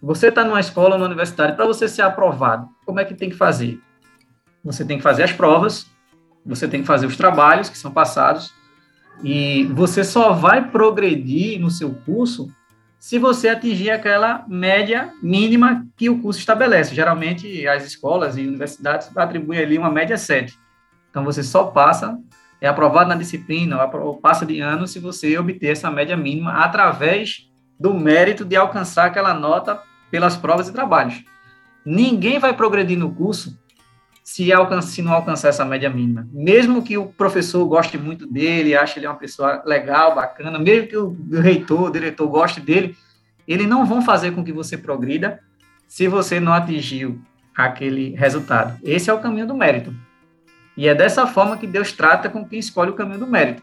Você 0.00 0.28
está 0.28 0.44
numa 0.44 0.60
escola 0.60 0.96
numa 0.96 1.06
universidade, 1.06 1.56
para 1.56 1.66
você 1.66 1.88
ser 1.88 2.02
aprovado, 2.02 2.68
como 2.86 3.00
é 3.00 3.04
que 3.04 3.14
tem 3.14 3.28
que 3.28 3.36
fazer? 3.36 3.80
Você 4.64 4.84
tem 4.84 4.96
que 4.96 5.02
fazer 5.02 5.24
as 5.24 5.32
provas, 5.32 5.86
você 6.46 6.68
tem 6.68 6.80
que 6.80 6.86
fazer 6.86 7.06
os 7.06 7.16
trabalhos 7.16 7.68
que 7.68 7.76
são 7.76 7.90
passados, 7.90 8.54
e 9.22 9.64
você 9.72 10.04
só 10.04 10.32
vai 10.32 10.70
progredir 10.70 11.60
no 11.60 11.70
seu 11.70 11.90
curso 12.06 12.48
se 12.98 13.18
você 13.18 13.48
atingir 13.48 13.90
aquela 13.90 14.44
média 14.48 15.12
mínima 15.22 15.86
que 15.96 16.08
o 16.08 16.20
curso 16.20 16.38
estabelece. 16.38 16.94
Geralmente, 16.94 17.66
as 17.66 17.84
escolas 17.84 18.36
e 18.36 18.46
universidades 18.46 19.16
atribuem 19.16 19.60
ali 19.60 19.78
uma 19.78 19.90
média 19.90 20.16
7. 20.16 20.56
Então, 21.10 21.24
você 21.24 21.42
só 21.42 21.64
passa, 21.64 22.18
é 22.60 22.68
aprovado 22.68 23.08
na 23.08 23.16
disciplina, 23.16 23.82
ou 23.84 24.16
passa 24.16 24.46
de 24.46 24.60
ano 24.60 24.86
se 24.86 24.98
você 25.00 25.36
obter 25.38 25.72
essa 25.72 25.90
média 25.90 26.16
mínima 26.16 26.52
através 26.52 27.48
do 27.78 27.94
mérito 27.94 28.44
de 28.44 28.56
alcançar 28.56 29.06
aquela 29.06 29.32
nota 29.32 29.80
pelas 30.10 30.36
provas 30.36 30.68
e 30.68 30.72
trabalhos. 30.72 31.22
Ninguém 31.84 32.38
vai 32.38 32.54
progredir 32.54 32.98
no 32.98 33.14
curso 33.14 33.58
se, 34.22 34.52
alcança, 34.52 34.88
se 34.88 35.00
não 35.00 35.14
alcançar 35.14 35.48
essa 35.48 35.64
média 35.64 35.88
mínima. 35.88 36.28
Mesmo 36.30 36.82
que 36.82 36.98
o 36.98 37.06
professor 37.06 37.64
goste 37.66 37.96
muito 37.96 38.26
dele, 38.26 38.76
ache 38.76 38.98
ele 38.98 39.06
uma 39.06 39.16
pessoa 39.16 39.62
legal, 39.64 40.14
bacana, 40.14 40.58
mesmo 40.58 40.86
que 40.86 40.96
o, 40.96 41.16
reitor, 41.40 41.84
o 41.84 41.90
diretor 41.90 42.28
goste 42.28 42.60
dele, 42.60 42.94
eles 43.46 43.66
não 43.66 43.86
vão 43.86 44.02
fazer 44.02 44.32
com 44.32 44.44
que 44.44 44.52
você 44.52 44.76
progrida 44.76 45.40
se 45.86 46.06
você 46.06 46.38
não 46.38 46.52
atingiu 46.52 47.18
aquele 47.56 48.14
resultado. 48.16 48.78
Esse 48.84 49.08
é 49.08 49.14
o 49.14 49.20
caminho 49.20 49.46
do 49.46 49.56
mérito. 49.56 49.94
E 50.76 50.86
é 50.86 50.94
dessa 50.94 51.26
forma 51.26 51.56
que 51.56 51.66
Deus 51.66 51.90
trata 51.90 52.28
com 52.28 52.44
quem 52.44 52.58
escolhe 52.58 52.90
o 52.90 52.94
caminho 52.94 53.20
do 53.20 53.26
mérito. 53.26 53.62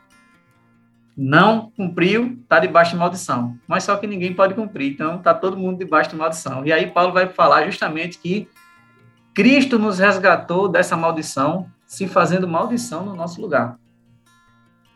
Não 1.17 1.71
cumpriu, 1.77 2.37
está 2.41 2.59
debaixo 2.59 2.91
de 2.91 2.97
maldição. 2.97 3.57
Mas 3.67 3.83
só 3.83 3.95
que 3.95 4.05
ninguém 4.05 4.33
pode 4.33 4.53
cumprir, 4.53 4.91
então 4.91 5.15
está 5.15 5.33
todo 5.33 5.55
mundo 5.55 5.77
debaixo 5.77 6.09
de 6.09 6.15
maldição. 6.15 6.65
E 6.65 6.73
aí 6.73 6.87
Paulo 6.87 7.13
vai 7.13 7.27
falar 7.27 7.65
justamente 7.65 8.17
que 8.17 8.49
Cristo 9.33 9.79
nos 9.79 9.99
resgatou 9.99 10.67
dessa 10.67 10.97
maldição, 10.97 11.69
se 11.85 12.07
fazendo 12.07 12.47
maldição 12.47 13.05
no 13.05 13.15
nosso 13.15 13.39
lugar. 13.41 13.77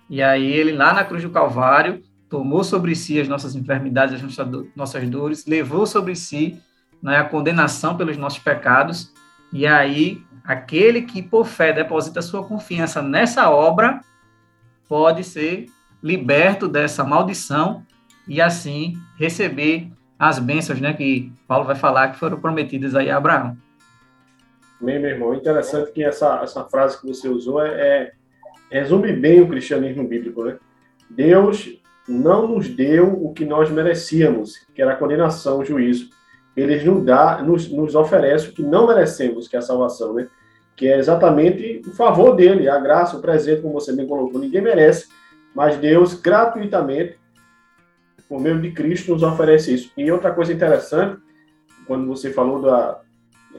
E 0.09 0.21
aí 0.21 0.45
ele 0.45 0.73
lá 0.73 0.93
na 0.93 1.03
cruz 1.03 1.23
do 1.23 1.29
Calvário 1.29 2.01
tomou 2.29 2.63
sobre 2.63 2.95
si 2.95 3.19
as 3.19 3.27
nossas 3.27 3.55
enfermidades, 3.55 4.15
as 4.15 4.37
nossas 4.75 5.09
dores, 5.09 5.45
levou 5.45 5.85
sobre 5.85 6.15
si 6.15 6.59
né, 7.01 7.17
a 7.17 7.23
condenação 7.23 7.95
pelos 7.95 8.17
nossos 8.17 8.39
pecados. 8.39 9.13
E 9.53 9.65
aí 9.65 10.21
aquele 10.43 11.03
que 11.03 11.21
por 11.21 11.45
fé 11.45 11.71
deposita 11.71 12.21
sua 12.21 12.43
confiança 12.43 13.01
nessa 13.01 13.49
obra 13.49 14.01
pode 14.87 15.23
ser 15.23 15.67
liberto 16.01 16.67
dessa 16.67 17.03
maldição 17.03 17.83
e 18.27 18.41
assim 18.41 18.93
receber 19.17 19.91
as 20.17 20.37
bênçãos, 20.37 20.81
né, 20.81 20.93
que 20.93 21.31
Paulo 21.47 21.65
vai 21.65 21.75
falar 21.75 22.09
que 22.09 22.19
foram 22.19 22.39
prometidas 22.39 22.93
aí 22.93 23.09
a 23.09 23.17
Abraão. 23.17 23.57
Bem, 24.81 24.99
meu 24.99 25.11
irmão, 25.11 25.33
interessante 25.33 25.91
que 25.91 26.03
essa, 26.03 26.41
essa 26.41 26.63
frase 26.65 26.99
que 26.99 27.07
você 27.07 27.27
usou 27.27 27.61
é, 27.61 27.69
é, 27.69 28.11
resume 28.69 29.11
bem 29.13 29.41
o 29.41 29.47
cristianismo 29.47 30.07
bíblico, 30.07 30.43
né? 30.43 30.57
Deus 31.09 31.69
não 32.07 32.47
nos 32.47 32.69
deu 32.69 33.11
o 33.11 33.33
que 33.33 33.43
nós 33.43 33.69
merecíamos, 33.69 34.53
que 34.73 34.81
era 34.81 34.93
a 34.93 34.95
condenação, 34.95 35.59
o 35.59 35.65
juízo. 35.65 36.09
Ele 36.55 36.81
nos 36.83 37.03
dá, 37.03 37.41
nos, 37.41 37.69
nos 37.69 37.93
oferece 37.93 38.49
o 38.49 38.53
que 38.53 38.61
não 38.61 38.87
merecemos, 38.87 39.47
que 39.47 39.55
é 39.55 39.59
a 39.59 39.61
salvação, 39.61 40.13
né? 40.13 40.27
Que 40.75 40.87
é 40.87 40.97
exatamente 40.97 41.81
o 41.85 41.91
favor 41.91 42.35
dele, 42.35 42.69
a 42.69 42.79
graça, 42.79 43.17
o 43.17 43.21
presente, 43.21 43.61
como 43.61 43.73
você 43.73 43.93
bem 43.93 44.07
colocou. 44.07 44.39
Ninguém 44.39 44.61
merece, 44.61 45.09
mas 45.55 45.77
Deus 45.77 46.13
gratuitamente, 46.13 47.17
por 48.27 48.39
meio 48.39 48.61
de 48.61 48.71
Cristo, 48.71 49.13
nos 49.13 49.23
oferece 49.23 49.73
isso. 49.73 49.91
E 49.97 50.11
outra 50.11 50.31
coisa 50.31 50.53
interessante, 50.53 51.19
quando 51.87 52.07
você 52.07 52.31
falou 52.31 52.61
da, 52.61 52.99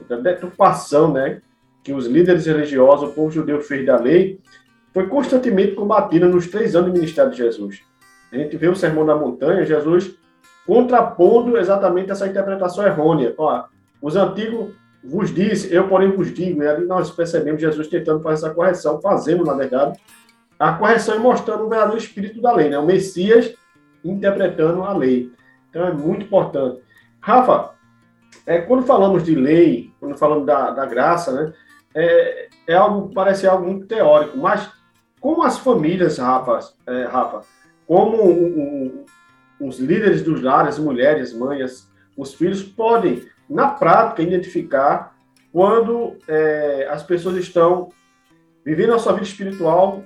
da 0.07 0.17
deturpação 0.17 1.11
né, 1.11 1.41
que 1.83 1.93
os 1.93 2.05
líderes 2.05 2.45
religiosos, 2.45 3.09
o 3.09 3.13
povo 3.13 3.31
judeu 3.31 3.61
fez 3.61 3.85
da 3.85 3.97
lei, 3.97 4.39
foi 4.93 5.07
constantemente 5.07 5.73
combatida 5.73 6.27
nos 6.27 6.47
três 6.47 6.75
anos 6.75 6.91
do 6.91 6.93
ministério 6.93 7.31
de 7.31 7.37
Jesus. 7.37 7.81
A 8.31 8.37
gente 8.37 8.55
vê 8.55 8.67
o 8.67 8.75
Sermão 8.75 9.05
da 9.05 9.15
Montanha, 9.15 9.65
Jesus 9.65 10.15
contrapondo 10.65 11.57
exatamente 11.57 12.11
essa 12.11 12.27
interpretação 12.27 12.85
errônea. 12.85 13.33
Ó, 13.37 13.65
os 14.01 14.15
antigos 14.15 14.73
vos 15.03 15.33
disse, 15.33 15.73
eu 15.73 15.87
porém 15.87 16.11
vos 16.11 16.33
digo, 16.33 16.61
e 16.61 16.67
ali 16.67 16.85
nós 16.85 17.09
percebemos 17.09 17.59
Jesus 17.59 17.87
tentando 17.87 18.21
fazer 18.21 18.45
essa 18.45 18.55
correção, 18.55 19.01
fazendo, 19.01 19.43
na 19.43 19.53
verdade, 19.53 19.99
a 20.61 20.73
correção 20.73 21.15
e 21.15 21.19
mostrando 21.19 21.65
o 21.65 21.69
verdadeiro 21.69 21.97
espírito 21.97 22.39
da 22.39 22.53
lei, 22.53 22.69
né? 22.69 22.77
o 22.77 22.85
Messias 22.85 23.53
interpretando 24.05 24.83
a 24.83 24.95
lei. 24.95 25.31
Então 25.69 25.87
é 25.87 25.91
muito 25.91 26.25
importante. 26.25 26.81
Rafa, 27.19 27.71
é, 28.45 28.61
quando 28.61 28.85
falamos 28.85 29.23
de 29.23 29.33
lei, 29.33 29.91
quando 29.99 30.17
falamos 30.17 30.45
da, 30.45 30.71
da 30.71 30.85
graça, 30.85 31.31
né, 31.31 31.53
é, 31.95 32.47
é 32.67 32.73
algo, 32.75 33.11
parece 33.13 33.47
algo 33.47 33.65
muito 33.65 33.87
teórico, 33.87 34.37
mas 34.37 34.71
como 35.19 35.43
as 35.43 35.57
famílias, 35.57 36.17
Rafa, 36.19 36.59
é, 36.87 37.05
Rafa 37.05 37.41
como 37.87 38.17
o, 38.17 38.59
o, 39.59 39.67
os 39.67 39.79
líderes 39.79 40.21
dos 40.21 40.41
lares, 40.41 40.77
mulheres, 40.77 41.33
mães, 41.33 41.91
os 42.15 42.33
filhos, 42.33 42.63
podem, 42.63 43.27
na 43.49 43.67
prática, 43.67 44.21
identificar 44.21 45.15
quando 45.51 46.17
é, 46.27 46.87
as 46.89 47.03
pessoas 47.03 47.35
estão 47.35 47.89
vivendo 48.63 48.93
a 48.93 48.99
sua 48.99 49.13
vida 49.13 49.25
espiritual 49.25 50.03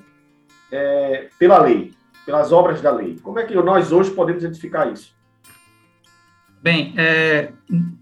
é, 0.72 1.29
pela 1.38 1.60
lei, 1.60 1.93
pelas 2.25 2.51
obras 2.51 2.81
da 2.81 2.91
lei. 2.91 3.17
Como 3.22 3.39
é 3.39 3.43
que 3.43 3.55
nós 3.55 3.91
hoje 3.91 4.12
podemos 4.12 4.43
identificar 4.43 4.91
isso? 4.91 5.13
Bem, 6.62 6.93
é, 6.98 7.51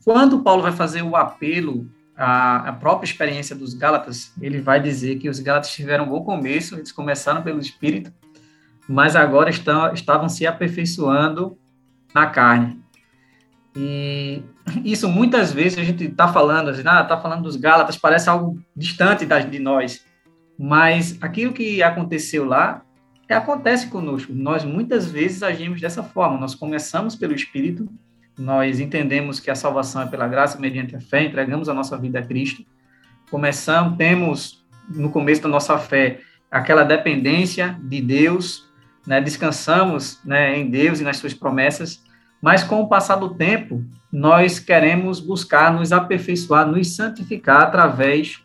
quando 0.05 0.41
Paulo 0.41 0.61
vai 0.61 0.71
fazer 0.71 1.01
o 1.01 1.15
apelo 1.15 1.85
à, 2.15 2.69
à, 2.69 2.73
própria 2.73 3.05
experiência 3.05 3.53
dos 3.53 3.73
Gálatas, 3.73 4.33
ele 4.41 4.61
vai 4.61 4.79
dizer 4.79 5.17
que 5.17 5.27
os 5.27 5.39
Gálatas 5.39 5.71
tiveram 5.71 6.05
um 6.05 6.09
bom 6.09 6.23
começo, 6.23 6.75
eles 6.75 6.91
começaram 6.91 7.41
pelo 7.41 7.59
Espírito, 7.59 8.13
mas 8.87 9.15
agora 9.15 9.49
estão, 9.49 9.93
estavam 9.93 10.29
se 10.29 10.47
aperfeiçoando 10.47 11.57
na 12.15 12.27
carne. 12.27 12.81
E 13.75 14.41
isso 14.85 15.09
muitas 15.09 15.51
vezes 15.51 15.77
a 15.77 15.83
gente 15.83 16.05
está 16.05 16.31
falando, 16.31 16.69
assim, 16.69 16.83
ah, 16.85 17.01
está 17.01 17.19
falando 17.19 17.43
dos 17.43 17.55
Gálatas, 17.55 17.97
parece 17.97 18.29
algo 18.29 18.61
distante 18.73 19.25
de 19.25 19.59
nós, 19.59 20.05
mas 20.65 21.17
aquilo 21.21 21.53
que 21.53 21.83
aconteceu 21.83 22.45
lá 22.45 22.83
acontece 23.29 23.87
conosco. 23.87 24.31
Nós 24.31 24.63
muitas 24.63 25.09
vezes 25.09 25.41
agimos 25.41 25.81
dessa 25.81 26.03
forma. 26.03 26.37
Nós 26.37 26.53
começamos 26.53 27.15
pelo 27.15 27.33
Espírito 27.33 27.89
nós 28.37 28.79
entendemos 28.79 29.39
que 29.39 29.51
a 29.51 29.55
salvação 29.55 30.01
é 30.01 30.07
pela 30.07 30.27
graça 30.27 30.59
mediante 30.59 30.95
a 30.95 31.01
fé, 31.01 31.23
entregamos 31.23 31.69
a 31.69 31.73
nossa 31.73 31.97
vida 31.97 32.19
a 32.19 32.25
Cristo. 32.25 32.65
Começamos, 33.29 33.97
temos 33.97 34.65
no 34.89 35.09
começo 35.09 35.41
da 35.41 35.49
nossa 35.49 35.77
fé 35.77 36.19
aquela 36.49 36.83
dependência 36.83 37.77
de 37.83 38.01
Deus, 38.01 38.67
né? 39.05 39.21
descansamos 39.21 40.19
né, 40.25 40.57
em 40.57 40.69
Deus 40.69 40.99
e 40.99 41.03
nas 41.03 41.17
suas 41.17 41.33
promessas, 41.33 42.03
mas 42.41 42.63
com 42.63 42.81
o 42.81 42.87
passar 42.87 43.15
do 43.15 43.35
tempo, 43.35 43.83
nós 44.11 44.59
queremos 44.59 45.19
buscar 45.19 45.71
nos 45.71 45.91
aperfeiçoar, 45.91 46.67
nos 46.67 46.95
santificar 46.95 47.61
através 47.61 48.41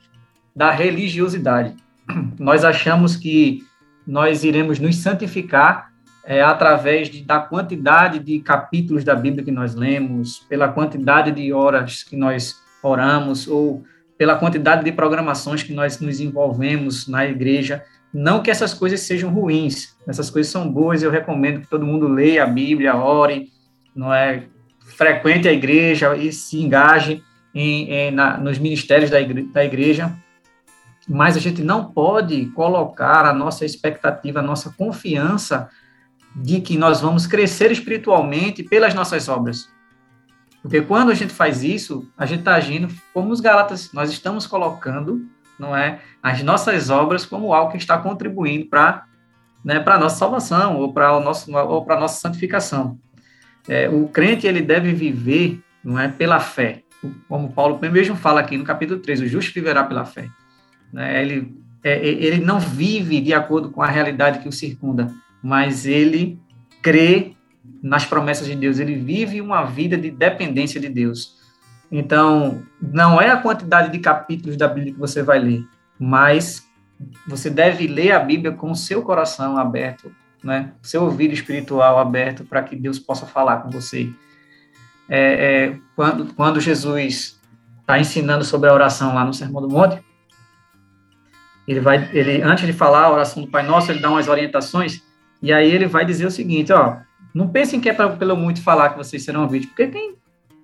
da 0.54 0.70
religiosidade. 0.70 1.74
Nós 2.38 2.64
achamos 2.64 3.16
que 3.16 3.66
nós 4.06 4.42
iremos 4.42 4.78
nos 4.78 4.96
santificar 4.96 5.92
é, 6.24 6.42
através 6.42 7.10
de, 7.10 7.22
da 7.22 7.40
quantidade 7.40 8.18
de 8.18 8.40
capítulos 8.40 9.04
da 9.04 9.14
Bíblia 9.14 9.44
que 9.44 9.50
nós 9.50 9.74
lemos, 9.74 10.38
pela 10.48 10.68
quantidade 10.68 11.30
de 11.30 11.52
horas 11.52 12.02
que 12.02 12.16
nós 12.16 12.56
oramos, 12.82 13.46
ou 13.46 13.84
pela 14.16 14.36
quantidade 14.36 14.82
de 14.82 14.92
programações 14.92 15.62
que 15.62 15.74
nós 15.74 16.00
nos 16.00 16.20
envolvemos 16.20 17.06
na 17.06 17.26
igreja. 17.26 17.84
Não 18.12 18.42
que 18.42 18.50
essas 18.50 18.72
coisas 18.72 19.00
sejam 19.00 19.30
ruins, 19.30 19.94
essas 20.06 20.30
coisas 20.30 20.50
são 20.50 20.70
boas, 20.70 21.02
eu 21.02 21.10
recomendo 21.10 21.60
que 21.60 21.66
todo 21.66 21.84
mundo 21.84 22.08
leia 22.08 22.44
a 22.44 22.46
Bíblia, 22.46 22.96
ore, 22.96 23.50
não 23.94 24.12
é? 24.12 24.44
frequente 24.96 25.46
a 25.46 25.52
igreja 25.52 26.16
e 26.16 26.32
se 26.32 26.60
engaje 26.60 27.22
em, 27.54 27.90
em, 27.92 28.10
na, 28.10 28.36
nos 28.38 28.58
ministérios 28.58 29.10
da 29.10 29.20
igreja, 29.20 29.48
da 29.52 29.64
igreja, 29.64 30.12
mas 31.08 31.36
a 31.36 31.40
gente 31.40 31.62
não 31.62 31.86
pode 31.86 32.46
colocar 32.46 33.24
a 33.24 33.32
nossa 33.32 33.64
expectativa, 33.64 34.40
a 34.40 34.42
nossa 34.42 34.70
confiança 34.70 35.70
de 36.36 36.60
que 36.60 36.76
nós 36.76 37.00
vamos 37.00 37.26
crescer 37.26 37.72
espiritualmente 37.72 38.62
pelas 38.62 38.94
nossas 38.94 39.28
obras. 39.28 39.70
Porque 40.60 40.82
quando 40.82 41.10
a 41.10 41.14
gente 41.14 41.32
faz 41.32 41.64
isso, 41.64 42.06
a 42.16 42.26
gente 42.26 42.40
está 42.40 42.54
agindo 42.54 42.88
como 43.14 43.32
os 43.32 43.40
Gálatas, 43.40 43.90
nós 43.92 44.10
estamos 44.10 44.46
colocando, 44.46 45.26
não 45.58 45.74
é, 45.74 46.00
as 46.22 46.42
nossas 46.42 46.90
obras 46.90 47.24
como 47.24 47.54
algo 47.54 47.72
que 47.72 47.78
está 47.78 47.96
contribuindo 47.96 48.66
para 48.66 49.04
né, 49.64 49.82
a 49.84 49.98
nossa 49.98 50.16
salvação 50.16 50.76
ou 50.76 50.92
para 50.92 51.08
para 51.86 52.00
nossa 52.00 52.20
santificação. 52.20 52.98
É, 53.66 53.88
o 53.88 54.08
crente 54.08 54.46
ele 54.46 54.60
deve 54.60 54.92
viver, 54.92 55.60
não 55.82 55.98
é, 55.98 56.08
pela 56.08 56.38
fé, 56.38 56.82
como 57.28 57.52
Paulo 57.52 57.78
mesmo 57.90 58.16
fala 58.16 58.40
aqui 58.40 58.56
no 58.56 58.64
capítulo 58.64 59.00
3, 59.00 59.22
o 59.22 59.26
justo 59.26 59.54
viverá 59.54 59.84
pela 59.84 60.04
fé. 60.04 60.28
Né? 60.92 61.22
Ele 61.22 61.58
é, 61.82 62.06
ele 62.06 62.44
não 62.44 62.58
vive 62.58 63.20
de 63.20 63.32
acordo 63.32 63.70
com 63.70 63.82
a 63.82 63.86
realidade 63.86 64.40
que 64.40 64.48
o 64.48 64.52
circunda, 64.52 65.12
mas 65.42 65.86
ele 65.86 66.38
crê 66.82 67.32
nas 67.82 68.04
promessas 68.04 68.46
de 68.46 68.54
Deus, 68.54 68.78
ele 68.78 68.96
vive 68.96 69.40
uma 69.40 69.64
vida 69.64 69.96
de 69.96 70.10
dependência 70.10 70.80
de 70.80 70.88
Deus. 70.88 71.36
Então, 71.90 72.62
não 72.80 73.20
é 73.20 73.30
a 73.30 73.36
quantidade 73.36 73.90
de 73.92 73.98
capítulos 73.98 74.56
da 74.56 74.66
Bíblia 74.68 74.92
que 74.92 74.98
você 74.98 75.22
vai 75.22 75.38
ler, 75.38 75.64
mas 75.98 76.66
você 77.26 77.48
deve 77.48 77.86
ler 77.86 78.12
a 78.12 78.18
Bíblia 78.18 78.52
com 78.52 78.70
o 78.70 78.76
seu 78.76 79.02
coração 79.02 79.56
aberto, 79.56 80.12
né? 80.42 80.72
seu 80.82 81.04
ouvido 81.04 81.32
espiritual 81.32 81.98
aberto 81.98 82.44
para 82.44 82.62
que 82.62 82.74
Deus 82.74 82.98
possa 82.98 83.26
falar 83.26 83.58
com 83.58 83.70
você. 83.70 84.10
É, 85.08 85.20
é, 85.20 85.78
quando, 85.94 86.34
quando 86.34 86.60
Jesus 86.60 87.40
está 87.80 87.98
ensinando 87.98 88.44
sobre 88.44 88.68
a 88.68 88.74
oração 88.74 89.14
lá 89.14 89.24
no 89.24 89.32
Sermão 89.32 89.62
do 89.62 89.68
Monte, 89.68 90.02
ele 91.68 91.80
vai, 91.80 92.08
ele 92.14 92.40
antes 92.40 92.66
de 92.66 92.72
falar 92.72 93.04
a 93.04 93.12
oração 93.12 93.42
do 93.42 93.50
Pai 93.50 93.62
Nosso, 93.62 93.92
ele 93.92 94.00
dá 94.00 94.08
umas 94.08 94.26
orientações 94.26 95.02
e 95.42 95.52
aí 95.52 95.70
ele 95.70 95.86
vai 95.86 96.04
dizer 96.04 96.26
o 96.26 96.30
seguinte, 96.30 96.72
ó, 96.72 96.96
não 97.34 97.48
pensem 97.48 97.78
que 97.78 97.90
é 97.90 97.92
pra, 97.92 98.08
pelo 98.08 98.34
muito 98.34 98.62
falar 98.62 98.88
que 98.88 98.96
vocês 98.96 99.22
serão 99.22 99.42
ouvidos, 99.42 99.66
porque 99.66 99.86
quem, 99.86 100.16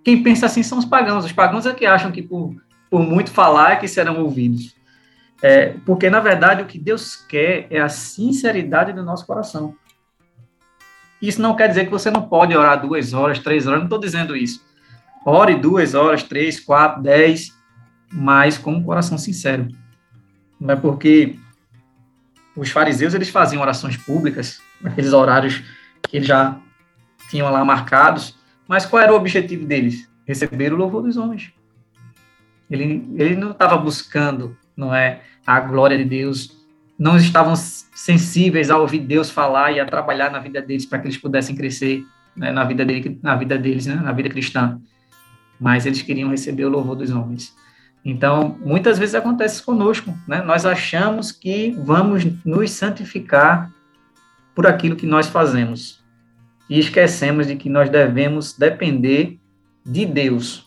quem 0.02 0.22
pensa 0.22 0.46
assim 0.46 0.62
são 0.62 0.78
os 0.78 0.86
pagãos. 0.86 1.24
Os 1.24 1.32
pagãos 1.32 1.66
é 1.66 1.74
que 1.74 1.84
acham 1.84 2.10
que 2.10 2.22
por, 2.22 2.56
por 2.90 3.02
muito 3.02 3.30
falar 3.30 3.72
é 3.72 3.76
que 3.76 3.86
serão 3.86 4.18
ouvidos. 4.22 4.74
É, 5.42 5.74
porque, 5.84 6.08
na 6.08 6.20
verdade, 6.20 6.62
o 6.62 6.66
que 6.66 6.78
Deus 6.78 7.16
quer 7.16 7.66
é 7.68 7.78
a 7.78 7.88
sinceridade 7.88 8.94
do 8.94 9.02
nosso 9.02 9.26
coração. 9.26 9.74
Isso 11.20 11.40
não 11.40 11.54
quer 11.54 11.68
dizer 11.68 11.84
que 11.84 11.90
você 11.90 12.10
não 12.10 12.22
pode 12.22 12.56
orar 12.56 12.80
duas 12.80 13.12
horas, 13.12 13.38
três 13.38 13.66
horas, 13.66 13.80
não 13.80 13.86
estou 13.86 14.00
dizendo 14.00 14.34
isso. 14.34 14.64
Ore 15.24 15.54
duas 15.54 15.94
horas, 15.94 16.22
três, 16.22 16.58
quatro, 16.58 17.02
dez, 17.02 17.52
mas 18.10 18.56
com 18.56 18.72
um 18.72 18.82
coração 18.82 19.18
sincero. 19.18 19.68
Não 20.60 20.74
é 20.74 20.76
porque 20.76 21.36
os 22.56 22.70
fariseus 22.70 23.14
eles 23.14 23.28
faziam 23.28 23.62
orações 23.62 23.96
públicas, 23.96 24.60
naqueles 24.80 25.12
horários 25.12 25.62
que 26.02 26.18
eles 26.18 26.28
já 26.28 26.58
tinham 27.28 27.50
lá 27.50 27.64
marcados, 27.64 28.36
mas 28.68 28.86
qual 28.86 29.02
era 29.02 29.12
o 29.12 29.16
objetivo 29.16 29.66
deles? 29.66 30.08
Receber 30.26 30.72
o 30.72 30.76
louvor 30.76 31.02
dos 31.02 31.16
homens. 31.16 31.52
Ele, 32.70 33.06
ele 33.16 33.36
não 33.36 33.50
estava 33.50 33.76
buscando, 33.76 34.56
não 34.76 34.94
é, 34.94 35.20
a 35.46 35.60
glória 35.60 35.98
de 35.98 36.04
Deus, 36.04 36.64
não 36.98 37.16
estavam 37.16 37.54
sensíveis 37.56 38.70
a 38.70 38.78
ouvir 38.78 39.00
Deus 39.00 39.30
falar 39.30 39.72
e 39.72 39.80
a 39.80 39.84
trabalhar 39.84 40.30
na 40.30 40.38
vida 40.38 40.62
deles 40.62 40.86
para 40.86 40.98
que 40.98 41.06
eles 41.08 41.18
pudessem 41.18 41.56
crescer 41.56 42.04
né, 42.36 42.50
na 42.50 42.64
vida 42.64 42.84
dele, 42.84 43.18
na 43.22 43.36
vida 43.36 43.58
deles, 43.58 43.86
né, 43.86 43.96
na 43.96 44.12
vida 44.12 44.28
cristã. 44.28 44.80
Mas 45.60 45.86
eles 45.86 46.02
queriam 46.02 46.30
receber 46.30 46.64
o 46.64 46.70
louvor 46.70 46.96
dos 46.96 47.10
homens. 47.10 47.54
Então, 48.04 48.58
muitas 48.60 48.98
vezes 48.98 49.14
acontece 49.14 49.62
conosco, 49.62 50.14
né? 50.28 50.42
Nós 50.42 50.66
achamos 50.66 51.32
que 51.32 51.74
vamos 51.82 52.24
nos 52.44 52.70
santificar 52.70 53.72
por 54.54 54.66
aquilo 54.66 54.94
que 54.94 55.06
nós 55.06 55.26
fazemos 55.26 56.04
e 56.68 56.78
esquecemos 56.78 57.46
de 57.46 57.56
que 57.56 57.68
nós 57.68 57.88
devemos 57.88 58.52
depender 58.52 59.38
de 59.84 60.04
Deus. 60.04 60.66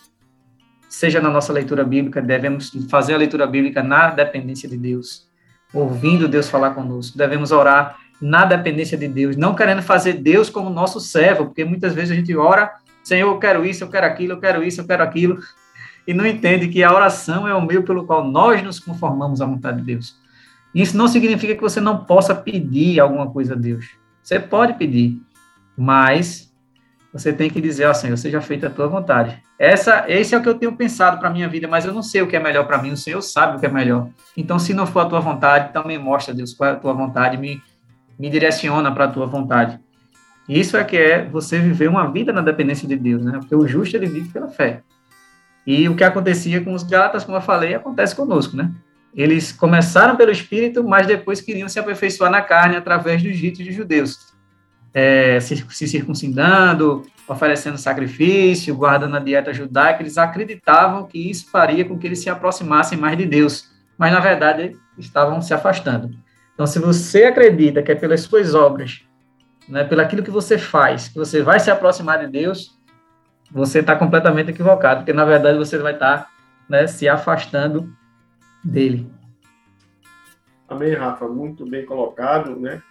Seja 0.89 1.22
na 1.22 1.29
nossa 1.29 1.53
leitura 1.53 1.84
bíblica, 1.84 2.22
devemos 2.22 2.72
fazer 2.89 3.13
a 3.13 3.17
leitura 3.17 3.46
bíblica 3.46 3.84
na 3.84 4.09
dependência 4.09 4.68
de 4.68 4.77
Deus, 4.77 5.27
ouvindo 5.74 6.27
Deus 6.27 6.50
falar 6.50 6.72
conosco. 6.72 7.18
Devemos 7.18 7.51
orar 7.51 7.98
na 8.20 8.46
dependência 8.46 8.98
de 8.98 9.07
Deus, 9.07 9.35
não 9.35 9.53
querendo 9.53 9.81
fazer 9.83 10.14
Deus 10.14 10.50
como 10.50 10.70
nosso 10.70 11.00
servo, 11.00 11.46
porque 11.46 11.64
muitas 11.64 11.94
vezes 11.94 12.12
a 12.12 12.16
gente 12.16 12.35
ora, 12.35 12.74
Senhor, 13.03 13.31
eu 13.31 13.40
quero 13.40 13.64
isso, 13.64 13.83
eu 13.83 13.90
quero 13.90 14.07
aquilo, 14.07 14.33
eu 14.33 14.40
quero 14.40 14.64
isso, 14.64 14.81
eu 14.81 14.88
quero 14.88 15.03
aquilo, 15.03 15.40
e 16.07 16.13
não 16.13 16.25
entende 16.25 16.70
que 16.70 16.83
a 16.83 16.93
oração 16.93 17.48
é 17.48 17.53
o 17.53 17.65
meio 17.65 17.83
pelo 17.83 18.05
qual 18.05 18.25
nós 18.25 18.63
nos 18.63 18.79
conformamos 18.79 19.41
à 19.41 19.46
vontade 19.46 19.79
de 19.79 19.83
Deus. 19.83 20.15
Isso 20.74 20.96
não 20.96 21.07
significa 21.07 21.53
que 21.53 21.61
você 21.61 21.81
não 21.81 22.05
possa 22.05 22.33
pedir 22.33 23.00
alguma 23.00 23.29
coisa 23.29 23.53
a 23.53 23.57
Deus. 23.57 23.98
Você 24.24 24.39
pode 24.39 24.74
pedir, 24.74 25.22
mas 25.77 26.53
você 27.11 27.33
tem 27.33 27.50
que 27.50 27.59
dizer, 27.59 27.85
ó 27.85 27.91
oh, 27.91 27.93
Senhor, 27.93 28.17
seja 28.17 28.41
feita 28.41 28.67
a 28.67 28.70
tua 28.70 28.87
vontade. 28.87 29.41
Essa, 29.57 30.05
esse 30.07 30.35
é 30.35 30.37
o 30.37 30.41
que 30.41 30.50
eu 30.50 30.55
tenho 30.55 30.75
pensado 30.75 31.20
para 31.20 31.29
minha 31.29 31.50
vida, 31.50 31.67
mas 31.67 31.85
eu 31.85 31.93
não 31.93 32.03
sei 32.03 32.22
o 32.22 32.27
que 32.27 32.35
é 32.35 32.39
melhor 32.39 32.65
para 32.67 32.81
mim, 32.81 32.91
o 32.91 32.98
Senhor 32.98 33.22
sabe 33.22 33.57
o 33.57 33.59
que 33.59 33.65
é 33.65 33.70
melhor. 33.70 34.09
Então, 34.35 34.59
se 34.59 34.74
não 34.74 34.85
for 34.85 35.01
a 35.01 35.05
tua 35.05 35.20
vontade, 35.20 35.74
também 35.74 35.98
mostra, 35.98 36.33
Deus, 36.33 36.53
qual 36.53 36.70
é 36.70 36.74
a 36.74 36.75
tua 36.75 36.93
vontade, 36.93 37.37
me, 37.37 37.61
me 38.20 38.29
direciona 38.29 38.91
para 38.91 39.05
a 39.05 39.07
tua 39.07 39.25
vontade. 39.25 39.79
Isso 40.48 40.77
é 40.77 40.83
que 40.83 40.96
é 40.96 41.25
você 41.25 41.59
viver 41.59 41.89
uma 41.89 42.09
vida 42.11 42.31
na 42.31 42.41
dependência 42.41 42.87
de 42.87 42.96
Deus, 42.96 43.25
né? 43.25 43.39
Porque 43.39 43.55
o 43.55 43.67
justo, 43.67 43.98
ele 43.98 44.05
vive 44.05 44.29
pela 44.29 44.48
fé. 44.48 44.81
E 45.68 45.90
o 45.90 45.96
que 45.96 46.03
acontecia 46.06 46.64
com 46.64 46.74
os 46.74 46.82
Gálatas, 46.82 47.25
como 47.25 47.38
eu 47.38 47.42
falei, 47.42 47.75
acontece 47.75 48.16
conosco, 48.16 48.56
né? 48.56 48.72
Eles 49.14 49.51
começaram 49.51 50.16
pelo 50.16 50.32
Espírito, 50.32 50.82
mas 50.82 51.06
depois 51.06 51.42
queriam 51.42 51.68
se 51.68 51.77
aperfeiçoar 51.77 52.32
na 52.32 52.42
carne 52.42 52.77
através 52.77 53.22
dos 53.22 53.36
ritos 53.36 53.66
de 53.66 53.74
judeus. 53.74 54.34
É, 54.94 55.42
se, 55.42 55.58
se 55.70 55.88
circuncidando, 55.88 57.06
oferecendo 57.27 57.77
sacrifício, 57.77 58.74
guardando 58.74 59.18
a 59.18 59.20
dieta 59.20 59.53
judaica, 59.53 60.01
eles 60.01 60.18
acreditavam 60.18 61.06
que 61.06 61.30
isso 61.30 61.51
faria 61.51 61.84
com 61.84 61.98
que 61.98 62.08
eles 62.08 62.20
se 62.20 62.30
aproximassem 62.30 62.98
mais 62.98 63.18
de 63.18 63.25
Deus, 63.25 63.70
mas 63.98 64.14
na 64.14 64.22
verdade 64.22 64.74
estavam 64.98 65.42
se 65.42 65.53
afastando. 65.53 66.12
Então, 66.53 66.66
se 66.66 66.80
você 66.80 67.25
acredita 67.25 67.84
que 67.84 67.92
é 67.92 67.96
pelas 67.96 68.22
suas 68.22 68.56
obras, 68.56 69.01
né, 69.68 69.84
pelo 69.84 70.01
aquilo 70.01 70.24
que 70.24 70.32
você 70.32 70.58
faz, 70.58 71.10
que 71.10 71.16
você 71.16 71.44
vai 71.44 71.60
se 71.60 71.70
aproximar 71.70 72.20
de 72.20 72.32
Deus, 72.32 72.76
você 73.51 73.79
está 73.79 73.96
completamente 73.96 74.51
equivocado, 74.51 75.01
porque 75.01 75.14
na 75.14 75.25
verdade 75.25 75.57
você 75.57 75.77
vai 75.77 75.94
estar 75.94 76.24
tá, 76.24 76.29
né, 76.70 76.88
se 76.88 77.07
afastando 77.07 77.92
dele. 78.64 79.10
Amém, 80.68 80.94
Rafa, 80.94 81.27
muito 81.27 81.66
bem 81.66 81.86
colocado, 81.86 82.60
né? 82.60 82.81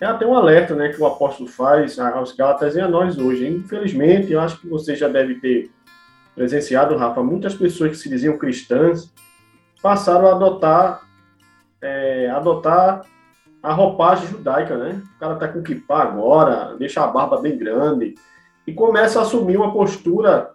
É 0.00 0.06
até 0.06 0.26
um 0.26 0.36
alerta, 0.36 0.74
né, 0.74 0.90
que 0.90 1.00
o 1.00 1.06
apóstolo 1.06 1.48
faz 1.48 1.98
aos 1.98 2.32
Gálatas 2.32 2.76
e 2.76 2.80
a 2.80 2.88
nós 2.88 3.16
hoje. 3.16 3.48
Infelizmente, 3.48 4.32
eu 4.32 4.40
acho 4.40 4.60
que 4.60 4.68
você 4.68 4.94
já 4.94 5.08
deve 5.08 5.36
ter 5.36 5.70
presenciado, 6.34 6.96
Rafa, 6.96 7.22
muitas 7.22 7.54
pessoas 7.54 7.92
que 7.92 7.96
se 7.96 8.08
diziam 8.08 8.36
cristãs 8.36 9.12
passaram 9.80 10.26
a 10.26 10.32
adotar 10.32 11.04
é, 11.80 12.30
adotar 12.30 13.02
a 13.62 13.72
roupagem 13.72 14.26
judaica, 14.28 14.76
né? 14.76 15.02
O 15.16 15.18
cara 15.18 15.36
tá 15.36 15.48
com 15.48 15.62
kippah 15.62 16.02
agora, 16.02 16.76
deixa 16.78 17.02
a 17.02 17.06
barba 17.06 17.40
bem 17.40 17.56
grande, 17.56 18.14
e 18.66 18.72
começa 18.72 19.18
a 19.18 19.22
assumir 19.22 19.56
uma 19.56 19.72
postura, 19.72 20.50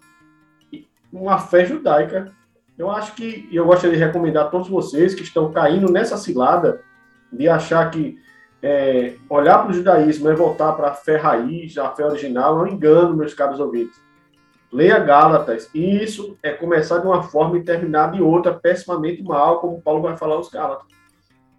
uma 1.11 1.37
fé 1.37 1.65
judaica. 1.65 2.31
Eu 2.77 2.89
acho 2.89 3.13
que, 3.13 3.47
e 3.51 3.55
eu 3.55 3.65
gostaria 3.65 3.97
de 3.97 4.03
recomendar 4.03 4.45
a 4.45 4.49
todos 4.49 4.69
vocês 4.69 5.13
que 5.13 5.23
estão 5.23 5.51
caindo 5.51 5.91
nessa 5.91 6.17
cilada 6.17 6.81
de 7.31 7.47
achar 7.47 7.89
que 7.91 8.17
é, 8.61 9.15
olhar 9.29 9.59
para 9.59 9.71
o 9.71 9.73
judaísmo 9.73 10.29
é 10.29 10.35
voltar 10.35 10.73
para 10.73 10.89
a 10.89 10.93
fé 10.93 11.17
raiz, 11.17 11.77
a 11.77 11.89
fé 11.91 12.05
original, 12.05 12.59
é 12.59 12.63
um 12.63 12.73
engano, 12.73 13.15
meus 13.15 13.33
caros 13.33 13.59
ouvintes. 13.59 13.99
Leia 14.71 14.99
Gálatas, 14.99 15.69
e 15.73 16.03
isso 16.03 16.37
é 16.43 16.51
começar 16.51 16.99
de 16.99 17.07
uma 17.07 17.23
forma 17.23 17.57
e 17.57 17.63
terminar 17.63 18.11
de 18.11 18.21
outra, 18.21 18.53
pessimamente 18.53 19.23
mal, 19.23 19.59
como 19.59 19.81
Paulo 19.81 20.01
vai 20.01 20.15
falar 20.15 20.35
aos 20.35 20.49
Gálatas. 20.49 20.87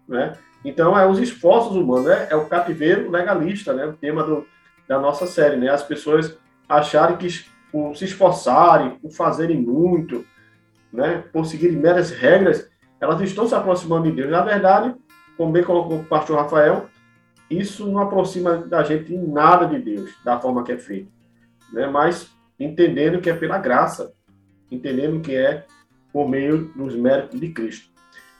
Né? 0.07 0.33
Então, 0.63 0.97
é 0.97 1.05
os 1.05 1.19
esforços 1.19 1.75
humanos, 1.75 2.05
né? 2.05 2.27
é 2.29 2.35
o 2.35 2.45
cativeiro 2.45 3.09
legalista, 3.09 3.73
né? 3.73 3.85
o 3.85 3.93
tema 3.93 4.23
do, 4.23 4.45
da 4.91 4.99
nossa 4.99 5.25
série, 5.25 5.55
né? 5.55 5.69
As 5.69 5.83
pessoas 5.83 6.37
acharem 6.67 7.15
que 7.15 7.45
por 7.71 7.95
se 7.95 8.03
esforçarem, 8.03 8.89
por 8.95 9.09
fazerem 9.13 9.57
muito, 9.57 10.25
né? 10.91 11.23
Por 11.31 11.45
seguirem 11.45 11.77
meras 11.77 12.11
regras, 12.11 12.69
elas 12.99 13.21
estão 13.21 13.47
se 13.47 13.55
aproximando 13.55 14.09
de 14.09 14.11
Deus. 14.11 14.29
Na 14.29 14.41
verdade, 14.41 14.93
como 15.37 15.53
bem 15.53 15.63
colocou 15.63 15.99
o 15.99 16.03
pastor 16.03 16.39
Rafael, 16.39 16.87
isso 17.49 17.89
não 17.89 18.01
aproxima 18.01 18.57
da 18.57 18.83
gente 18.83 19.15
em 19.15 19.27
nada 19.31 19.65
de 19.65 19.79
Deus, 19.79 20.11
da 20.25 20.37
forma 20.37 20.61
que 20.61 20.73
é 20.73 20.77
feito, 20.77 21.09
né? 21.71 21.87
Mas 21.87 22.29
entendendo 22.59 23.21
que 23.21 23.29
é 23.29 23.33
pela 23.33 23.57
graça, 23.57 24.11
entendendo 24.69 25.21
que 25.21 25.33
é 25.33 25.65
por 26.11 26.27
meio 26.27 26.69
dos 26.75 26.97
méritos 26.97 27.39
de 27.39 27.47
Cristo. 27.53 27.89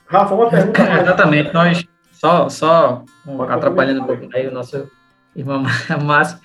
Rafa, 0.06 0.34
uma 0.34 0.50
pergunta. 0.50 0.82
Exatamente, 1.00 1.54
nós 1.54 1.82
só, 2.12 2.50
só 2.50 3.06
atrapalhando 3.48 4.02
um 4.02 4.06
pouco 4.06 4.28
aí 4.34 4.46
o 4.46 4.52
nosso 4.52 4.86
irmã 5.34 5.62
Márcia, 6.04 6.38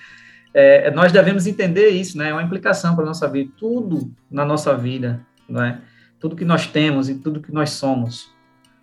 é, 0.52 0.90
nós 0.90 1.12
devemos 1.12 1.46
entender 1.46 1.90
isso, 1.90 2.16
né? 2.16 2.30
É 2.30 2.32
uma 2.32 2.42
implicação 2.42 2.94
para 2.94 3.04
a 3.04 3.06
nossa 3.06 3.28
vida. 3.28 3.50
Tudo 3.56 4.10
na 4.30 4.44
nossa 4.44 4.76
vida, 4.76 5.20
não 5.48 5.62
é? 5.62 5.78
Tudo 6.18 6.34
que 6.34 6.44
nós 6.44 6.66
temos 6.66 7.08
e 7.08 7.14
tudo 7.14 7.40
que 7.40 7.52
nós 7.52 7.70
somos 7.70 8.30